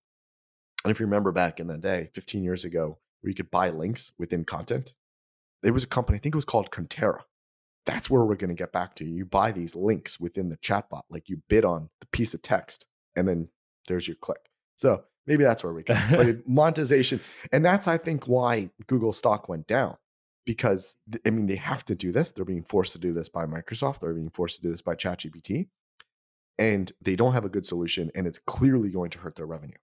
and 0.84 0.90
if 0.90 0.98
you 0.98 1.06
remember 1.06 1.32
back 1.32 1.60
in 1.60 1.66
that 1.68 1.82
day, 1.82 2.10
15 2.14 2.42
years 2.42 2.64
ago, 2.64 2.98
where 3.20 3.28
you 3.28 3.34
could 3.34 3.50
buy 3.50 3.70
links 3.70 4.12
within 4.18 4.44
content, 4.44 4.94
there 5.62 5.72
was 5.72 5.84
a 5.84 5.88
company, 5.88 6.16
I 6.16 6.20
think 6.20 6.34
it 6.34 6.38
was 6.38 6.44
called 6.46 6.70
Kontera. 6.70 7.20
That's 7.84 8.08
where 8.08 8.24
we're 8.24 8.36
going 8.36 8.48
to 8.48 8.54
get 8.54 8.72
back 8.72 8.94
to. 8.96 9.04
You 9.04 9.26
buy 9.26 9.52
these 9.52 9.74
links 9.74 10.18
within 10.18 10.48
the 10.48 10.56
chatbot, 10.58 11.02
like 11.10 11.28
you 11.28 11.42
bid 11.48 11.64
on 11.64 11.88
the 12.00 12.06
piece 12.06 12.34
of 12.34 12.42
text, 12.42 12.86
and 13.16 13.28
then 13.28 13.48
there's 13.88 14.06
your 14.06 14.16
click. 14.16 14.40
So 14.76 15.04
maybe 15.26 15.44
that's 15.44 15.62
where 15.62 15.72
we 15.72 15.82
go. 15.82 15.98
but 16.10 16.36
monetization, 16.48 17.20
and 17.52 17.64
that's 17.64 17.86
I 17.86 17.98
think 17.98 18.26
why 18.26 18.70
Google 18.86 19.12
stock 19.12 19.48
went 19.48 19.66
down 19.66 19.96
because 20.46 20.96
I 21.26 21.30
mean 21.30 21.46
they 21.46 21.56
have 21.56 21.84
to 21.86 21.94
do 21.94 22.12
this. 22.12 22.30
They're 22.30 22.44
being 22.44 22.62
forced 22.64 22.92
to 22.92 22.98
do 22.98 23.12
this 23.12 23.28
by 23.28 23.46
Microsoft. 23.46 24.00
They're 24.00 24.14
being 24.14 24.30
forced 24.30 24.56
to 24.56 24.62
do 24.62 24.70
this 24.70 24.82
by 24.82 24.94
ChatGPT, 24.94 25.68
and 26.58 26.92
they 27.02 27.16
don't 27.16 27.32
have 27.32 27.44
a 27.44 27.50
good 27.50 27.66
solution, 27.66 28.10
and 28.14 28.26
it's 28.26 28.38
clearly 28.38 28.90
going 28.90 29.10
to 29.10 29.18
hurt 29.18 29.36
their 29.36 29.46
revenue. 29.46 29.76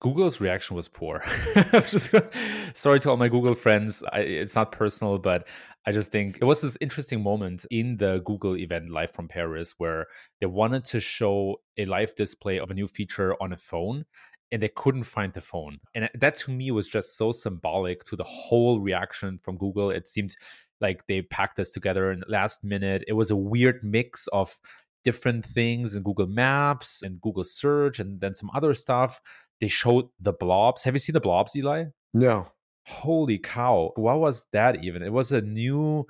Google's 0.00 0.40
reaction 0.40 0.76
was 0.76 0.86
poor. 0.86 1.24
sorry 2.74 3.00
to 3.00 3.10
all 3.10 3.16
my 3.16 3.28
Google 3.28 3.54
friends. 3.54 4.02
I, 4.12 4.20
it's 4.20 4.54
not 4.54 4.70
personal, 4.70 5.18
but 5.18 5.48
I 5.86 5.92
just 5.92 6.12
think 6.12 6.38
it 6.40 6.44
was 6.44 6.60
this 6.60 6.76
interesting 6.80 7.22
moment 7.22 7.66
in 7.70 7.96
the 7.96 8.22
Google 8.24 8.56
event 8.56 8.90
live 8.90 9.10
from 9.10 9.26
Paris 9.26 9.74
where 9.78 10.06
they 10.40 10.46
wanted 10.46 10.84
to 10.86 11.00
show 11.00 11.56
a 11.76 11.84
live 11.84 12.14
display 12.14 12.60
of 12.60 12.70
a 12.70 12.74
new 12.74 12.86
feature 12.86 13.34
on 13.42 13.52
a 13.52 13.56
phone 13.56 14.04
and 14.52 14.62
they 14.62 14.68
couldn't 14.68 15.02
find 15.02 15.32
the 15.32 15.40
phone. 15.40 15.78
And 15.94 16.08
that 16.14 16.36
to 16.36 16.52
me 16.52 16.70
was 16.70 16.86
just 16.86 17.16
so 17.16 17.32
symbolic 17.32 18.04
to 18.04 18.16
the 18.16 18.24
whole 18.24 18.80
reaction 18.80 19.38
from 19.38 19.58
Google. 19.58 19.90
It 19.90 20.06
seemed 20.06 20.36
like 20.80 21.06
they 21.06 21.22
packed 21.22 21.58
us 21.58 21.70
together 21.70 22.12
in 22.12 22.22
last 22.28 22.62
minute. 22.62 23.02
It 23.08 23.14
was 23.14 23.30
a 23.30 23.36
weird 23.36 23.82
mix 23.82 24.28
of 24.28 24.58
different 25.04 25.44
things 25.44 25.94
in 25.94 26.02
Google 26.02 26.26
Maps 26.26 27.02
and 27.02 27.20
Google 27.20 27.44
Search 27.44 27.98
and 27.98 28.20
then 28.20 28.34
some 28.34 28.50
other 28.54 28.74
stuff. 28.74 29.20
They 29.60 29.68
showed 29.68 30.08
the 30.20 30.32
blobs. 30.32 30.84
Have 30.84 30.94
you 30.94 31.00
seen 31.00 31.14
the 31.14 31.20
blobs, 31.20 31.56
Eli? 31.56 31.86
No. 32.14 32.48
Holy 32.86 33.38
cow. 33.38 33.92
What 33.96 34.20
was 34.20 34.46
that 34.52 34.84
even? 34.84 35.02
It 35.02 35.12
was 35.12 35.32
a 35.32 35.40
new 35.40 36.06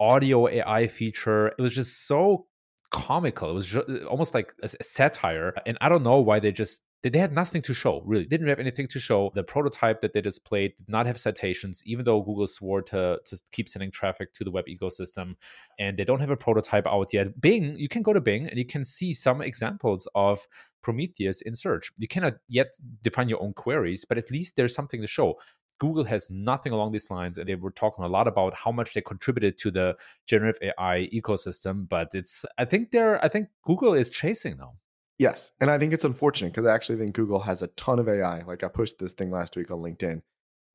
audio 0.00 0.48
AI 0.48 0.86
feature. 0.86 1.48
It 1.48 1.60
was 1.60 1.74
just 1.74 2.06
so 2.06 2.46
comical. 2.90 3.50
It 3.50 3.54
was 3.54 3.66
just, 3.66 3.88
uh, 3.88 4.04
almost 4.06 4.34
like 4.34 4.52
a 4.62 4.68
satire. 4.82 5.54
And 5.66 5.76
I 5.80 5.88
don't 5.88 6.02
know 6.02 6.20
why 6.20 6.40
they 6.40 6.52
just 6.52 6.80
they 7.10 7.18
had 7.18 7.32
nothing 7.32 7.62
to 7.62 7.74
show, 7.74 8.00
really. 8.04 8.24
Didn't 8.26 8.46
have 8.46 8.60
anything 8.60 8.86
to 8.88 9.00
show. 9.00 9.32
The 9.34 9.42
prototype 9.42 10.00
that 10.02 10.12
they 10.12 10.20
displayed 10.20 10.74
did 10.76 10.88
not 10.88 11.06
have 11.06 11.18
citations, 11.18 11.82
even 11.84 12.04
though 12.04 12.22
Google 12.22 12.46
swore 12.46 12.80
to, 12.82 13.18
to 13.24 13.40
keep 13.50 13.68
sending 13.68 13.90
traffic 13.90 14.32
to 14.34 14.44
the 14.44 14.50
web 14.52 14.66
ecosystem. 14.66 15.34
And 15.80 15.96
they 15.96 16.04
don't 16.04 16.20
have 16.20 16.30
a 16.30 16.36
prototype 16.36 16.86
out 16.86 17.12
yet. 17.12 17.40
Bing, 17.40 17.76
you 17.76 17.88
can 17.88 18.02
go 18.02 18.12
to 18.12 18.20
Bing 18.20 18.46
and 18.46 18.56
you 18.56 18.64
can 18.64 18.84
see 18.84 19.12
some 19.12 19.42
examples 19.42 20.06
of 20.14 20.46
Prometheus 20.82 21.40
in 21.40 21.54
search. 21.56 21.90
You 21.96 22.06
cannot 22.06 22.34
yet 22.48 22.76
define 23.02 23.28
your 23.28 23.42
own 23.42 23.52
queries, 23.52 24.04
but 24.04 24.18
at 24.18 24.30
least 24.30 24.54
there's 24.54 24.74
something 24.74 25.00
to 25.00 25.06
show. 25.08 25.38
Google 25.78 26.04
has 26.04 26.30
nothing 26.30 26.72
along 26.72 26.92
these 26.92 27.10
lines, 27.10 27.38
and 27.38 27.48
they 27.48 27.56
were 27.56 27.72
talking 27.72 28.04
a 28.04 28.08
lot 28.08 28.28
about 28.28 28.54
how 28.54 28.70
much 28.70 28.94
they 28.94 29.00
contributed 29.00 29.58
to 29.58 29.72
the 29.72 29.96
generative 30.26 30.62
AI 30.62 31.08
ecosystem. 31.12 31.88
But 31.88 32.14
it's, 32.14 32.44
I 32.56 32.64
think 32.64 32.92
they're, 32.92 33.24
I 33.24 33.28
think 33.28 33.48
Google 33.64 33.94
is 33.94 34.08
chasing 34.08 34.58
now. 34.58 34.74
Yes. 35.22 35.52
And 35.60 35.70
I 35.70 35.78
think 35.78 35.92
it's 35.92 36.02
unfortunate 36.02 36.52
because 36.52 36.66
I 36.66 36.74
actually 36.74 36.98
think 36.98 37.14
Google 37.14 37.38
has 37.38 37.62
a 37.62 37.68
ton 37.68 38.00
of 38.00 38.08
AI. 38.08 38.42
Like 38.42 38.64
I 38.64 38.68
pushed 38.68 38.98
this 38.98 39.12
thing 39.12 39.30
last 39.30 39.54
week 39.54 39.70
on 39.70 39.78
LinkedIn 39.78 40.20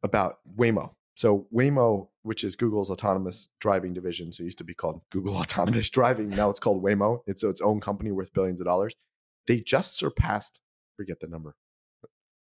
about 0.03 0.39
Waymo. 0.57 0.91
So 1.15 1.47
Waymo, 1.53 2.07
which 2.23 2.45
is 2.45 2.55
Google's 2.55 2.89
autonomous 2.89 3.49
driving 3.59 3.93
division, 3.93 4.31
so 4.31 4.43
it 4.43 4.45
used 4.45 4.59
to 4.59 4.63
be 4.63 4.73
called 4.73 5.01
Google 5.11 5.35
Autonomous 5.35 5.89
Driving. 5.89 6.29
Now 6.29 6.49
it's 6.49 6.61
called 6.61 6.81
Waymo. 6.81 7.23
It's 7.27 7.43
its 7.43 7.59
own 7.59 7.81
company 7.81 8.11
worth 8.11 8.31
billions 8.31 8.61
of 8.61 8.67
dollars. 8.67 8.95
They 9.47 9.59
just 9.59 9.97
surpassed, 9.97 10.61
forget 10.95 11.19
the 11.19 11.27
number, 11.27 11.53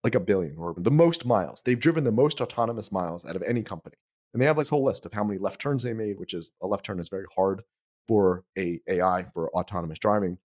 like 0.03 0.15
a 0.15 0.21
billion 0.21 0.57
or 0.57 0.75
the 0.79 0.91
most 0.91 1.27
miles. 1.27 1.61
They've 1.63 1.79
driven 1.79 2.05
the 2.05 2.11
most 2.11 2.41
autonomous 2.41 2.91
miles 2.91 3.27
out 3.27 3.37
of 3.37 3.43
any 3.43 3.63
company. 3.63 3.97
And 4.33 4.41
they 4.41 4.47
have 4.47 4.57
this 4.57 4.71
whole 4.71 4.85
list 4.85 5.05
of 5.05 5.13
how 5.13 5.25
many 5.25 5.39
left 5.39 5.61
turns 5.61 5.83
they 5.83 5.93
made, 5.93 6.19
which 6.19 6.33
is 6.33 6.53
a 6.63 6.67
left 6.67 6.87
turn 6.87 7.01
is 7.01 7.11
very 7.11 7.27
hard 7.37 7.61
for 8.09 8.45
a 8.57 8.81
AI 8.89 9.27
for 9.35 9.51
autonomous 9.51 9.99
driving. 9.99 10.39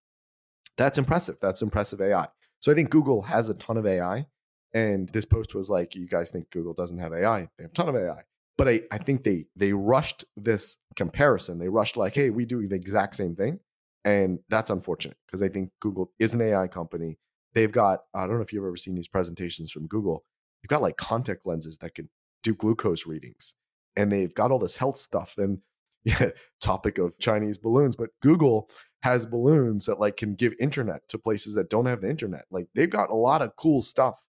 That's 0.76 0.98
impressive. 0.98 1.36
That's 1.40 1.62
impressive 1.62 2.00
AI. 2.00 2.28
So 2.60 2.72
I 2.72 2.74
think 2.74 2.90
Google 2.90 3.22
has 3.22 3.48
a 3.48 3.54
ton 3.54 3.76
of 3.76 3.86
AI. 3.86 4.26
And 4.74 5.08
this 5.10 5.24
post 5.24 5.54
was 5.54 5.70
like, 5.70 5.94
you 5.94 6.06
guys 6.06 6.30
think 6.30 6.50
Google 6.50 6.74
doesn't 6.74 6.98
have 6.98 7.12
AI? 7.12 7.48
They 7.56 7.64
have 7.64 7.70
a 7.70 7.74
ton 7.74 7.88
of 7.88 7.96
AI. 7.96 8.22
But 8.56 8.68
I, 8.68 8.82
I 8.90 8.98
think 8.98 9.24
they 9.24 9.46
they 9.56 9.72
rushed 9.72 10.24
this 10.36 10.76
comparison. 10.96 11.58
They 11.58 11.68
rushed 11.68 11.96
like, 11.96 12.14
hey, 12.14 12.30
we 12.30 12.44
do 12.44 12.66
the 12.66 12.74
exact 12.74 13.16
same 13.16 13.34
thing. 13.34 13.60
And 14.04 14.38
that's 14.48 14.70
unfortunate 14.70 15.16
because 15.26 15.42
I 15.42 15.48
think 15.48 15.70
Google 15.80 16.12
is 16.18 16.34
an 16.34 16.40
AI 16.40 16.66
company. 16.66 17.18
They've 17.54 17.72
got, 17.72 18.00
I 18.14 18.26
don't 18.26 18.36
know 18.36 18.42
if 18.42 18.52
you've 18.52 18.64
ever 18.64 18.76
seen 18.76 18.94
these 18.94 19.08
presentations 19.08 19.70
from 19.70 19.86
Google. 19.86 20.24
They've 20.62 20.68
got 20.68 20.82
like 20.82 20.96
contact 20.96 21.46
lenses 21.46 21.78
that 21.78 21.94
can 21.94 22.08
do 22.42 22.54
glucose 22.54 23.06
readings. 23.06 23.54
And 23.96 24.10
they've 24.10 24.34
got 24.34 24.50
all 24.50 24.58
this 24.58 24.76
health 24.76 24.98
stuff. 24.98 25.34
And 25.38 25.58
yeah, 26.04 26.30
topic 26.60 26.98
of 26.98 27.18
Chinese 27.18 27.58
balloons, 27.58 27.96
but 27.96 28.10
Google 28.22 28.70
has 29.02 29.26
balloons 29.26 29.86
that 29.86 30.00
like 30.00 30.16
can 30.16 30.34
give 30.34 30.52
internet 30.60 31.06
to 31.08 31.18
places 31.18 31.54
that 31.54 31.70
don't 31.70 31.86
have 31.86 32.00
the 32.00 32.10
internet. 32.10 32.44
Like 32.50 32.66
they've 32.74 32.90
got 32.90 33.10
a 33.10 33.14
lot 33.14 33.42
of 33.42 33.54
cool 33.56 33.82
stuff 33.82 34.20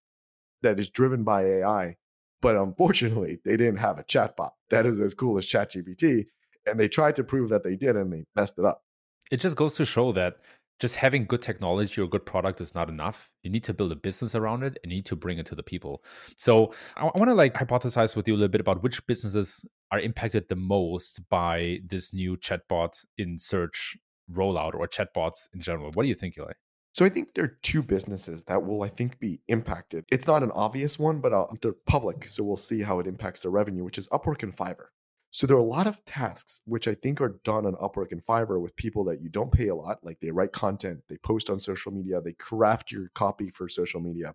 that 0.62 0.78
is 0.78 0.88
driven 0.88 1.24
by 1.24 1.44
AI, 1.44 1.96
but 2.40 2.56
unfortunately, 2.56 3.38
they 3.44 3.56
didn't 3.56 3.78
have 3.78 3.98
a 3.98 4.04
chatbot 4.04 4.50
that 4.70 4.86
is 4.86 5.00
as 5.00 5.14
cool 5.14 5.38
as 5.38 5.46
ChatGPT. 5.46 6.26
And 6.66 6.78
they 6.78 6.88
tried 6.88 7.16
to 7.16 7.24
prove 7.24 7.50
that 7.50 7.64
they 7.64 7.76
did 7.76 7.96
and 7.96 8.12
they 8.12 8.24
messed 8.36 8.58
it 8.58 8.64
up. 8.64 8.82
It 9.30 9.40
just 9.40 9.56
goes 9.56 9.74
to 9.76 9.84
show 9.84 10.12
that 10.12 10.36
just 10.78 10.94
having 10.94 11.26
good 11.26 11.42
technology 11.42 12.00
or 12.00 12.08
good 12.08 12.24
product 12.24 12.60
is 12.60 12.74
not 12.74 12.88
enough. 12.88 13.30
You 13.42 13.50
need 13.50 13.64
to 13.64 13.74
build 13.74 13.92
a 13.92 13.96
business 13.96 14.34
around 14.34 14.62
it 14.62 14.78
and 14.82 14.90
you 14.90 14.98
need 14.98 15.06
to 15.06 15.16
bring 15.16 15.38
it 15.38 15.46
to 15.46 15.54
the 15.54 15.62
people. 15.62 16.02
So 16.38 16.72
I, 16.96 17.06
I 17.06 17.18
want 17.18 17.28
to 17.28 17.34
like 17.34 17.54
hypothesize 17.54 18.16
with 18.16 18.26
you 18.26 18.34
a 18.34 18.36
little 18.36 18.48
bit 18.48 18.62
about 18.62 18.82
which 18.82 19.06
businesses 19.06 19.64
are 19.92 20.00
impacted 20.00 20.48
the 20.48 20.56
most 20.56 21.20
by 21.28 21.80
this 21.84 22.14
new 22.14 22.36
chatbot 22.36 23.04
in 23.18 23.38
search 23.38 23.96
rollout 24.32 24.74
or 24.74 24.86
chatbots 24.88 25.48
in 25.54 25.60
general. 25.60 25.90
What 25.92 26.02
do 26.02 26.08
you 26.08 26.14
think, 26.14 26.38
Eli? 26.38 26.52
So 26.92 27.04
I 27.04 27.08
think 27.08 27.34
there 27.34 27.44
are 27.44 27.58
two 27.62 27.82
businesses 27.82 28.42
that 28.44 28.64
will, 28.64 28.82
I 28.82 28.88
think, 28.88 29.18
be 29.20 29.40
impacted. 29.48 30.04
It's 30.10 30.26
not 30.26 30.42
an 30.42 30.50
obvious 30.52 30.98
one, 30.98 31.20
but 31.20 31.32
uh, 31.32 31.46
they're 31.62 31.72
public, 31.86 32.26
so 32.26 32.42
we'll 32.42 32.56
see 32.56 32.82
how 32.82 32.98
it 32.98 33.06
impacts 33.06 33.42
their 33.42 33.52
revenue, 33.52 33.84
which 33.84 33.98
is 33.98 34.08
Upwork 34.08 34.42
and 34.42 34.56
Fiverr. 34.56 34.88
So 35.32 35.46
there 35.46 35.56
are 35.56 35.60
a 35.60 35.64
lot 35.64 35.86
of 35.86 36.04
tasks 36.04 36.60
which 36.64 36.88
I 36.88 36.94
think 36.94 37.20
are 37.20 37.38
done 37.44 37.64
on 37.64 37.74
Upwork 37.76 38.10
and 38.10 38.24
Fiverr 38.26 38.60
with 38.60 38.74
people 38.74 39.04
that 39.04 39.22
you 39.22 39.28
don't 39.28 39.52
pay 39.52 39.68
a 39.68 39.74
lot. 39.74 39.98
Like 40.02 40.18
they 40.18 40.32
write 40.32 40.52
content, 40.52 41.00
they 41.08 41.18
post 41.18 41.48
on 41.48 41.60
social 41.60 41.92
media, 41.92 42.20
they 42.20 42.32
craft 42.32 42.90
your 42.90 43.10
copy 43.14 43.50
for 43.50 43.68
social 43.68 44.00
media, 44.00 44.34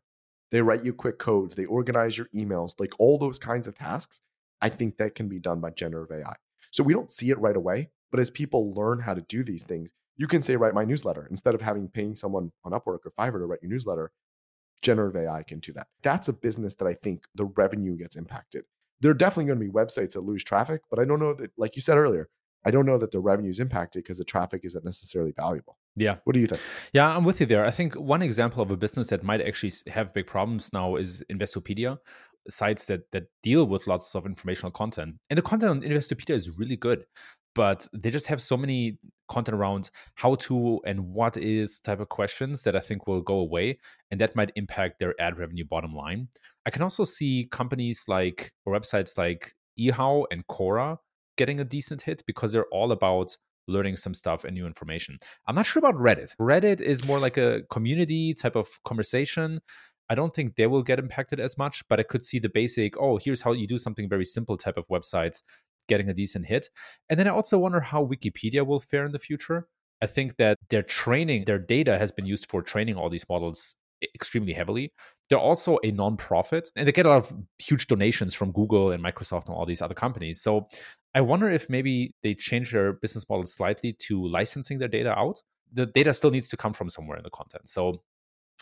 they 0.51 0.61
write 0.61 0.85
you 0.85 0.93
quick 0.93 1.19
codes, 1.19 1.55
they 1.55 1.65
organize 1.65 2.17
your 2.17 2.27
emails, 2.33 2.79
like 2.79 2.93
all 2.97 3.17
those 3.17 3.37
kinds 3.37 3.67
of 3.67 3.75
tasks. 3.75 4.21
I 4.61 4.69
think 4.69 4.97
that 4.97 5.15
can 5.15 5.27
be 5.27 5.39
done 5.39 5.59
by 5.59 5.71
generative 5.71 6.17
AI. 6.17 6.33
So 6.71 6.81
we 6.81 6.93
don't 6.93 7.09
see 7.09 7.29
it 7.29 7.39
right 7.39 7.57
away, 7.57 7.89
but 8.15 8.21
as 8.21 8.29
people 8.29 8.73
learn 8.73 8.99
how 8.99 9.13
to 9.13 9.21
do 9.21 9.43
these 9.43 9.63
things, 9.63 9.91
you 10.17 10.27
can 10.27 10.41
say, 10.41 10.55
write 10.55 10.73
my 10.73 10.85
newsletter 10.85 11.27
instead 11.29 11.53
of 11.53 11.61
having 11.61 11.89
paying 11.89 12.15
someone 12.15 12.51
on 12.63 12.71
Upwork 12.71 12.99
or 13.05 13.11
Fiverr 13.19 13.39
to 13.39 13.45
write 13.45 13.59
your 13.61 13.71
newsletter. 13.71 14.11
Generative 14.81 15.23
AI 15.23 15.43
can 15.43 15.59
do 15.59 15.73
that. 15.73 15.87
That's 16.03 16.27
a 16.27 16.33
business 16.33 16.75
that 16.75 16.87
I 16.87 16.93
think 16.93 17.23
the 17.35 17.45
revenue 17.45 17.97
gets 17.97 18.15
impacted 18.15 18.63
there 19.01 19.11
are 19.11 19.15
definitely 19.15 19.45
going 19.45 19.59
to 19.59 19.65
be 19.65 19.71
websites 19.71 20.13
that 20.13 20.21
lose 20.21 20.43
traffic, 20.43 20.81
but 20.89 20.99
I 20.99 21.05
don't 21.05 21.19
know 21.19 21.33
that, 21.33 21.51
like 21.57 21.75
you 21.75 21.81
said 21.81 21.97
earlier, 21.97 22.29
I 22.65 22.71
don't 22.71 22.85
know 22.85 22.97
that 22.97 23.11
the 23.11 23.19
revenue 23.19 23.51
is 23.51 23.59
impacted 23.59 24.03
because 24.03 24.17
the 24.17 24.23
traffic 24.23 24.61
isn't 24.63 24.83
necessarily 24.83 25.31
valuable. 25.35 25.77
Yeah. 25.95 26.15
What 26.23 26.33
do 26.33 26.39
you 26.39 26.47
think? 26.47 26.61
Yeah, 26.93 27.15
I'm 27.15 27.23
with 27.23 27.39
you 27.39 27.45
there. 27.45 27.65
I 27.65 27.71
think 27.71 27.93
one 27.93 28.21
example 28.21 28.63
of 28.63 28.71
a 28.71 28.77
business 28.77 29.07
that 29.07 29.23
might 29.23 29.41
actually 29.41 29.73
have 29.87 30.13
big 30.13 30.25
problems 30.25 30.73
now 30.73 30.95
is 30.95 31.23
Investopedia, 31.31 31.99
sites 32.49 32.85
that 32.87 33.11
that 33.11 33.27
deal 33.43 33.65
with 33.65 33.85
lots 33.85 34.15
of 34.15 34.25
informational 34.25 34.71
content. 34.71 35.15
And 35.29 35.37
the 35.37 35.43
content 35.43 35.69
on 35.69 35.81
Investopedia 35.81 36.33
is 36.35 36.57
really 36.57 36.75
good 36.75 37.05
but 37.55 37.87
they 37.93 38.11
just 38.11 38.27
have 38.27 38.41
so 38.41 38.55
many 38.55 38.99
content 39.27 39.55
around 39.55 39.89
how 40.15 40.35
to 40.35 40.79
and 40.85 40.99
what 40.99 41.35
is 41.37 41.79
type 41.79 41.99
of 41.99 42.09
questions 42.09 42.61
that 42.63 42.75
I 42.75 42.79
think 42.79 43.07
will 43.07 43.21
go 43.21 43.35
away 43.35 43.79
and 44.11 44.21
that 44.21 44.35
might 44.35 44.51
impact 44.55 44.99
their 44.99 45.15
ad 45.19 45.39
revenue 45.39 45.65
bottom 45.65 45.95
line. 45.95 46.27
I 46.65 46.69
can 46.69 46.83
also 46.83 47.03
see 47.03 47.47
companies 47.51 48.03
like 48.07 48.51
or 48.65 48.77
websites 48.77 49.17
like 49.17 49.55
eHow 49.79 50.25
and 50.29 50.45
Quora 50.47 50.97
getting 51.37 51.59
a 51.59 51.65
decent 51.65 52.03
hit 52.03 52.23
because 52.27 52.51
they're 52.51 52.67
all 52.71 52.91
about 52.91 53.35
learning 53.67 53.95
some 53.95 54.13
stuff 54.13 54.43
and 54.43 54.53
new 54.53 54.67
information. 54.67 55.17
I'm 55.47 55.55
not 55.55 55.65
sure 55.65 55.79
about 55.79 55.95
Reddit. 55.95 56.35
Reddit 56.39 56.81
is 56.81 57.03
more 57.03 57.19
like 57.19 57.37
a 57.37 57.61
community 57.71 58.33
type 58.33 58.55
of 58.55 58.67
conversation. 58.83 59.59
I 60.07 60.13
don't 60.13 60.35
think 60.35 60.55
they 60.55 60.67
will 60.67 60.83
get 60.83 60.99
impacted 60.99 61.39
as 61.39 61.57
much, 61.57 61.83
but 61.89 61.99
I 61.99 62.03
could 62.03 62.23
see 62.23 62.37
the 62.37 62.49
basic, 62.49 62.95
oh, 62.97 63.17
here's 63.17 63.41
how 63.41 63.53
you 63.53 63.65
do 63.67 63.79
something 63.79 64.07
very 64.07 64.25
simple 64.25 64.55
type 64.55 64.77
of 64.77 64.87
websites 64.87 65.41
getting 65.87 66.09
a 66.09 66.13
decent 66.13 66.45
hit. 66.47 66.69
And 67.09 67.19
then 67.19 67.27
I 67.27 67.31
also 67.31 67.57
wonder 67.57 67.79
how 67.79 68.05
Wikipedia 68.05 68.65
will 68.65 68.79
fare 68.79 69.05
in 69.05 69.11
the 69.11 69.19
future. 69.19 69.67
I 70.01 70.07
think 70.07 70.37
that 70.37 70.57
their 70.69 70.83
training, 70.83 71.45
their 71.45 71.59
data 71.59 71.97
has 71.97 72.11
been 72.11 72.25
used 72.25 72.49
for 72.49 72.61
training 72.61 72.95
all 72.95 73.09
these 73.09 73.25
models 73.29 73.75
extremely 74.13 74.53
heavily. 74.53 74.91
They're 75.29 75.39
also 75.39 75.79
a 75.83 75.91
non-profit 75.91 76.69
and 76.75 76.87
they 76.87 76.91
get 76.91 77.05
a 77.05 77.09
lot 77.09 77.23
of 77.23 77.33
huge 77.57 77.87
donations 77.87 78.33
from 78.33 78.51
Google 78.51 78.91
and 78.91 79.03
Microsoft 79.03 79.47
and 79.47 79.55
all 79.55 79.65
these 79.65 79.81
other 79.81 79.95
companies. 79.95 80.41
So 80.41 80.67
I 81.13 81.21
wonder 81.21 81.49
if 81.49 81.69
maybe 81.69 82.13
they 82.21 82.35
change 82.35 82.71
their 82.71 82.93
business 82.93 83.25
model 83.29 83.47
slightly 83.47 83.93
to 83.99 84.27
licensing 84.27 84.79
their 84.79 84.89
data 84.89 85.17
out. 85.17 85.41
The 85.73 85.85
data 85.85 86.13
still 86.13 86.31
needs 86.31 86.49
to 86.49 86.57
come 86.57 86.73
from 86.73 86.89
somewhere 86.89 87.17
in 87.17 87.23
the 87.23 87.29
content. 87.29 87.69
So 87.69 88.01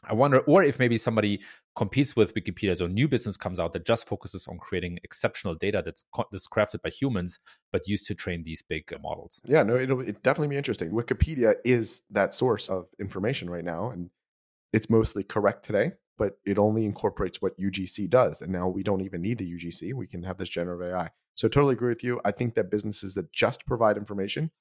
I 0.06 0.14
wonder, 0.14 0.40
or 0.42 0.64
if 0.64 0.80
maybe 0.80 0.98
somebody 0.98 1.42
competes 1.76 2.16
with 2.16 2.36
Wikipedia, 2.36 2.78
so 2.78 2.86
a 2.86 2.90
new 2.90 3.08
business 3.08 3.38
comes 3.38 3.60
out 3.60 3.74
that 3.74 3.86
just 3.86 4.08
focuses 4.08 4.48
on 4.48 4.58
creating 4.58 5.00
exceptional 5.04 5.56
data 5.56 5.82
that's, 5.84 6.06
that's 6.32 6.48
crafted 6.48 6.82
by 6.82 6.90
humans, 6.90 7.40
but 7.72 7.88
used 7.88 8.06
to 8.08 8.14
train 8.16 8.44
these 8.44 8.62
big 8.62 8.92
uh, 8.94 8.98
models. 9.02 9.42
Yeah, 9.46 9.64
no, 9.64 9.76
it'll, 9.76 10.02
it'll 10.02 10.22
definitely 10.22 10.50
be 10.50 10.58
interesting. 10.58 10.92
Wikipedia 10.92 11.56
is 11.64 12.04
that 12.12 12.34
source 12.34 12.70
of 12.70 12.86
information 13.00 13.50
right 13.50 13.66
now, 13.66 13.90
and 13.90 14.10
it's 14.72 14.90
mostly 14.90 15.24
correct 15.24 15.66
today, 15.66 15.94
but 16.18 16.38
it 16.46 16.60
only 16.60 16.86
incorporates 16.86 17.42
what 17.42 17.58
UGC 17.60 18.10
does. 18.10 18.42
And 18.42 18.52
now 18.52 18.68
we 18.68 18.84
don't 18.84 19.02
even 19.02 19.22
need 19.22 19.40
the 19.40 19.52
UGC. 19.52 19.94
We 19.94 20.08
can 20.08 20.24
have 20.24 20.38
this 20.38 20.50
generative 20.50 20.94
AI. 20.94 21.10
So 21.36 21.48
totally 21.48 21.74
agree 21.74 21.90
with 21.90 22.04
you. 22.04 22.22
I 22.24 22.32
think 22.32 22.54
that 22.56 22.70
businesses 22.70 23.16
that 23.16 23.32
just 23.34 23.66
provide 23.66 23.98
information 23.98 24.52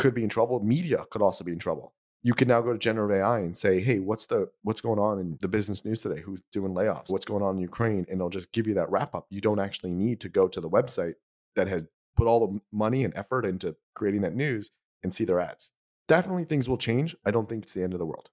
could 0.00 0.14
be 0.14 0.24
in 0.24 0.28
trouble. 0.28 0.60
Media 0.60 1.04
could 1.10 1.22
also 1.22 1.44
be 1.44 1.52
in 1.52 1.58
trouble 1.58 1.94
you 2.22 2.34
can 2.34 2.48
now 2.48 2.60
go 2.60 2.72
to 2.72 2.78
generative 2.78 3.16
AI 3.16 3.40
and 3.40 3.56
say, 3.56 3.80
"Hey, 3.80 4.00
what's 4.00 4.26
the 4.26 4.50
what's 4.62 4.80
going 4.80 4.98
on 4.98 5.18
in 5.18 5.38
the 5.40 5.48
business 5.48 5.84
news 5.84 6.02
today? 6.02 6.20
Who's 6.20 6.42
doing 6.52 6.74
layoffs? 6.74 7.10
What's 7.10 7.24
going 7.24 7.42
on 7.42 7.56
in 7.56 7.62
Ukraine?" 7.62 8.06
And 8.08 8.20
it'll 8.20 8.30
just 8.30 8.52
give 8.52 8.66
you 8.66 8.74
that 8.74 8.90
wrap 8.90 9.14
up. 9.14 9.26
You 9.30 9.40
don't 9.40 9.60
actually 9.60 9.92
need 9.92 10.20
to 10.20 10.28
go 10.28 10.48
to 10.48 10.60
the 10.60 10.70
website 10.70 11.14
that 11.56 11.68
has 11.68 11.84
put 12.16 12.26
all 12.26 12.46
the 12.46 12.60
money 12.72 13.04
and 13.04 13.14
effort 13.16 13.44
into 13.44 13.76
creating 13.94 14.22
that 14.22 14.34
news 14.34 14.70
and 15.02 15.12
see 15.12 15.24
their 15.24 15.40
ads. 15.40 15.70
Definitely 16.08 16.44
things 16.44 16.68
will 16.68 16.78
change. 16.78 17.14
I 17.24 17.30
don't 17.30 17.48
think 17.48 17.64
it's 17.64 17.74
the 17.74 17.82
end 17.82 17.92
of 17.92 17.98
the 17.98 18.06
world. 18.06 18.30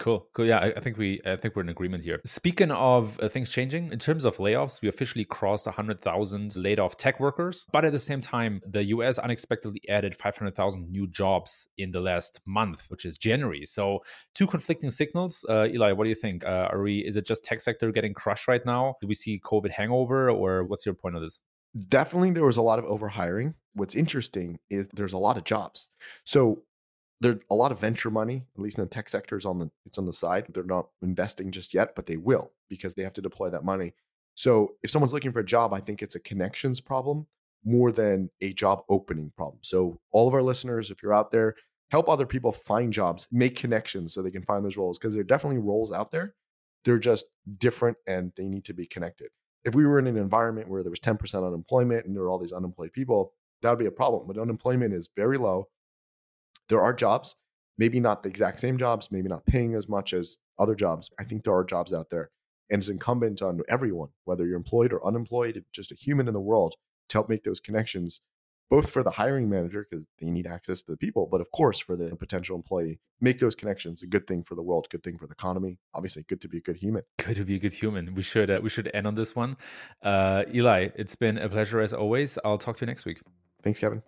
Cool, 0.00 0.26
cool. 0.34 0.44
Yeah, 0.44 0.72
I, 0.76 0.80
think 0.80 0.98
we, 0.98 1.20
I 1.24 1.36
think 1.36 1.54
we're 1.54 1.62
in 1.62 1.68
agreement 1.68 2.02
here. 2.02 2.20
Speaking 2.24 2.72
of 2.72 3.18
uh, 3.20 3.28
things 3.28 3.48
changing, 3.48 3.92
in 3.92 3.98
terms 4.00 4.24
of 4.24 4.38
layoffs, 4.38 4.82
we 4.82 4.88
officially 4.88 5.24
crossed 5.24 5.66
100,000 5.66 6.56
laid 6.56 6.80
off 6.80 6.96
tech 6.96 7.20
workers. 7.20 7.66
But 7.72 7.84
at 7.84 7.92
the 7.92 7.98
same 7.98 8.20
time, 8.20 8.60
the 8.66 8.82
US 8.86 9.18
unexpectedly 9.18 9.80
added 9.88 10.16
500,000 10.16 10.90
new 10.90 11.06
jobs 11.06 11.68
in 11.78 11.92
the 11.92 12.00
last 12.00 12.40
month, 12.44 12.86
which 12.88 13.04
is 13.04 13.16
January. 13.16 13.64
So 13.66 14.00
two 14.34 14.48
conflicting 14.48 14.90
signals. 14.90 15.44
Uh, 15.48 15.68
Eli, 15.68 15.92
what 15.92 16.04
do 16.04 16.10
you 16.10 16.16
think? 16.16 16.44
Uh, 16.44 16.68
are 16.70 16.82
we? 16.82 16.98
Is 16.98 17.14
it 17.14 17.24
just 17.24 17.44
tech 17.44 17.60
sector 17.60 17.92
getting 17.92 18.14
crushed 18.14 18.48
right 18.48 18.64
now? 18.66 18.96
Do 19.00 19.06
we 19.06 19.14
see 19.14 19.40
COVID 19.44 19.70
hangover, 19.70 20.28
or 20.28 20.64
what's 20.64 20.84
your 20.84 20.94
point 20.94 21.14
on 21.14 21.22
this? 21.22 21.40
Definitely, 21.88 22.32
there 22.32 22.44
was 22.44 22.56
a 22.56 22.62
lot 22.62 22.78
of 22.78 22.84
overhiring. 22.84 23.54
What's 23.74 23.94
interesting 23.94 24.58
is 24.70 24.88
there's 24.92 25.12
a 25.12 25.18
lot 25.18 25.38
of 25.38 25.44
jobs. 25.44 25.88
So 26.24 26.62
there's 27.20 27.38
a 27.50 27.54
lot 27.54 27.72
of 27.72 27.80
venture 27.80 28.10
money, 28.10 28.44
at 28.54 28.60
least 28.62 28.78
in 28.78 28.84
the 28.84 28.90
tech 28.90 29.08
sectors 29.08 29.46
on 29.46 29.58
the 29.58 29.70
it's 29.86 29.98
on 29.98 30.06
the 30.06 30.12
side. 30.12 30.46
They're 30.50 30.64
not 30.64 30.88
investing 31.02 31.50
just 31.50 31.72
yet, 31.72 31.94
but 31.94 32.06
they 32.06 32.16
will 32.16 32.52
because 32.68 32.94
they 32.94 33.02
have 33.02 33.14
to 33.14 33.22
deploy 33.22 33.50
that 33.50 33.64
money. 33.64 33.94
So 34.34 34.74
if 34.82 34.90
someone's 34.90 35.12
looking 35.12 35.32
for 35.32 35.40
a 35.40 35.46
job, 35.46 35.72
I 35.72 35.80
think 35.80 36.02
it's 36.02 36.16
a 36.16 36.20
connections 36.20 36.80
problem 36.80 37.26
more 37.64 37.92
than 37.92 38.30
a 38.40 38.52
job 38.52 38.82
opening 38.88 39.32
problem. 39.36 39.58
So 39.62 39.98
all 40.10 40.28
of 40.28 40.34
our 40.34 40.42
listeners, 40.42 40.90
if 40.90 41.02
you're 41.02 41.14
out 41.14 41.30
there, 41.30 41.54
help 41.90 42.08
other 42.08 42.26
people 42.26 42.52
find 42.52 42.92
jobs, 42.92 43.26
make 43.30 43.56
connections 43.56 44.12
so 44.12 44.20
they 44.20 44.30
can 44.30 44.42
find 44.42 44.64
those 44.64 44.76
roles 44.76 44.98
because 44.98 45.14
there 45.14 45.20
are 45.20 45.24
definitely 45.24 45.60
roles 45.60 45.92
out 45.92 46.10
there. 46.10 46.34
They're 46.84 46.98
just 46.98 47.26
different 47.58 47.96
and 48.06 48.32
they 48.36 48.48
need 48.48 48.64
to 48.66 48.74
be 48.74 48.86
connected. 48.86 49.28
If 49.64 49.74
we 49.74 49.86
were 49.86 49.98
in 49.98 50.06
an 50.06 50.18
environment 50.18 50.68
where 50.68 50.82
there 50.82 50.90
was 50.90 51.00
10% 51.00 51.46
unemployment 51.46 52.04
and 52.04 52.14
there 52.14 52.22
were 52.22 52.28
all 52.28 52.38
these 52.38 52.52
unemployed 52.52 52.92
people, 52.92 53.32
that 53.62 53.70
would 53.70 53.78
be 53.78 53.86
a 53.86 53.90
problem. 53.90 54.26
But 54.26 54.36
unemployment 54.36 54.92
is 54.92 55.08
very 55.16 55.38
low 55.38 55.68
there 56.68 56.82
are 56.82 56.92
jobs, 56.92 57.36
maybe 57.78 58.00
not 58.00 58.22
the 58.22 58.28
exact 58.28 58.60
same 58.60 58.78
jobs, 58.78 59.10
maybe 59.10 59.28
not 59.28 59.46
paying 59.46 59.74
as 59.74 59.88
much 59.88 60.12
as 60.12 60.38
other 60.58 60.74
jobs. 60.74 61.10
I 61.18 61.24
think 61.24 61.44
there 61.44 61.54
are 61.54 61.64
jobs 61.64 61.92
out 61.92 62.10
there. 62.10 62.30
And 62.70 62.80
it's 62.80 62.88
incumbent 62.88 63.42
on 63.42 63.60
everyone, 63.68 64.08
whether 64.24 64.46
you're 64.46 64.56
employed 64.56 64.92
or 64.92 65.06
unemployed, 65.06 65.62
just 65.72 65.92
a 65.92 65.94
human 65.94 66.28
in 66.28 66.34
the 66.34 66.40
world, 66.40 66.74
to 67.10 67.16
help 67.16 67.28
make 67.28 67.44
those 67.44 67.60
connections, 67.60 68.20
both 68.70 68.90
for 68.90 69.02
the 69.02 69.10
hiring 69.10 69.50
manager, 69.50 69.86
because 69.88 70.06
they 70.18 70.30
need 70.30 70.46
access 70.46 70.82
to 70.82 70.92
the 70.92 70.96
people, 70.96 71.28
but 71.30 71.42
of 71.42 71.50
course 71.50 71.78
for 71.78 71.94
the 71.94 72.16
potential 72.16 72.56
employee. 72.56 72.98
Make 73.20 73.38
those 73.38 73.54
connections. 73.54 74.02
A 74.02 74.06
good 74.06 74.26
thing 74.26 74.42
for 74.42 74.54
the 74.54 74.62
world, 74.62 74.88
good 74.90 75.02
thing 75.02 75.18
for 75.18 75.26
the 75.26 75.32
economy. 75.32 75.78
Obviously, 75.94 76.24
good 76.28 76.40
to 76.40 76.48
be 76.48 76.58
a 76.58 76.60
good 76.62 76.76
human. 76.76 77.02
Good 77.18 77.36
to 77.36 77.44
be 77.44 77.56
a 77.56 77.58
good 77.58 77.74
human. 77.74 78.14
We 78.14 78.22
should 78.22 78.50
uh, 78.50 78.60
we 78.62 78.70
should 78.70 78.90
end 78.94 79.06
on 79.06 79.14
this 79.14 79.36
one. 79.36 79.56
Uh, 80.02 80.44
Eli, 80.52 80.88
it's 80.96 81.16
been 81.16 81.36
a 81.38 81.48
pleasure 81.48 81.80
as 81.80 81.92
always. 81.92 82.38
I'll 82.44 82.58
talk 82.58 82.78
to 82.78 82.82
you 82.82 82.86
next 82.86 83.04
week. 83.04 83.20
Thanks, 83.62 83.78
Kevin. 83.78 84.02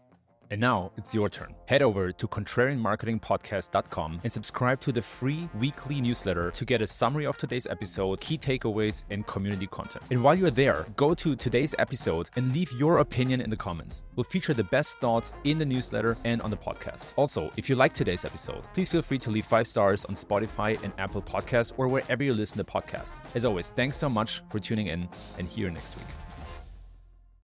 And 0.50 0.60
now 0.60 0.92
it's 0.96 1.14
your 1.14 1.28
turn. 1.28 1.54
Head 1.66 1.82
over 1.82 2.12
to 2.12 2.28
contrarianmarketingpodcast.com 2.28 4.20
and 4.22 4.32
subscribe 4.32 4.80
to 4.80 4.92
the 4.92 5.02
free 5.02 5.48
weekly 5.58 6.00
newsletter 6.00 6.50
to 6.52 6.64
get 6.64 6.82
a 6.82 6.86
summary 6.86 7.26
of 7.26 7.36
today's 7.36 7.66
episode, 7.66 8.20
key 8.20 8.38
takeaways, 8.38 9.04
and 9.10 9.26
community 9.26 9.66
content. 9.66 10.04
And 10.10 10.22
while 10.22 10.34
you're 10.34 10.50
there, 10.50 10.86
go 10.96 11.14
to 11.14 11.36
today's 11.36 11.74
episode 11.78 12.30
and 12.36 12.52
leave 12.52 12.70
your 12.72 12.98
opinion 12.98 13.40
in 13.40 13.50
the 13.50 13.56
comments. 13.56 14.04
We'll 14.14 14.24
feature 14.24 14.54
the 14.54 14.64
best 14.64 14.98
thoughts 15.00 15.34
in 15.44 15.58
the 15.58 15.66
newsletter 15.66 16.16
and 16.24 16.40
on 16.42 16.50
the 16.50 16.56
podcast. 16.56 17.12
Also, 17.16 17.50
if 17.56 17.68
you 17.68 17.76
like 17.76 17.94
today's 17.94 18.24
episode, 18.24 18.66
please 18.74 18.88
feel 18.88 19.02
free 19.02 19.18
to 19.18 19.30
leave 19.30 19.46
five 19.46 19.66
stars 19.66 20.04
on 20.04 20.14
Spotify 20.14 20.82
and 20.82 20.92
Apple 20.98 21.22
Podcasts 21.22 21.72
or 21.76 21.88
wherever 21.88 22.22
you 22.22 22.34
listen 22.34 22.58
to 22.58 22.64
podcasts. 22.64 23.20
As 23.34 23.44
always, 23.44 23.70
thanks 23.70 23.96
so 23.96 24.08
much 24.08 24.42
for 24.50 24.58
tuning 24.58 24.88
in 24.88 25.08
and 25.38 25.50
see 25.50 25.60
you 25.60 25.70
next 25.70 25.96
week. 25.96 26.25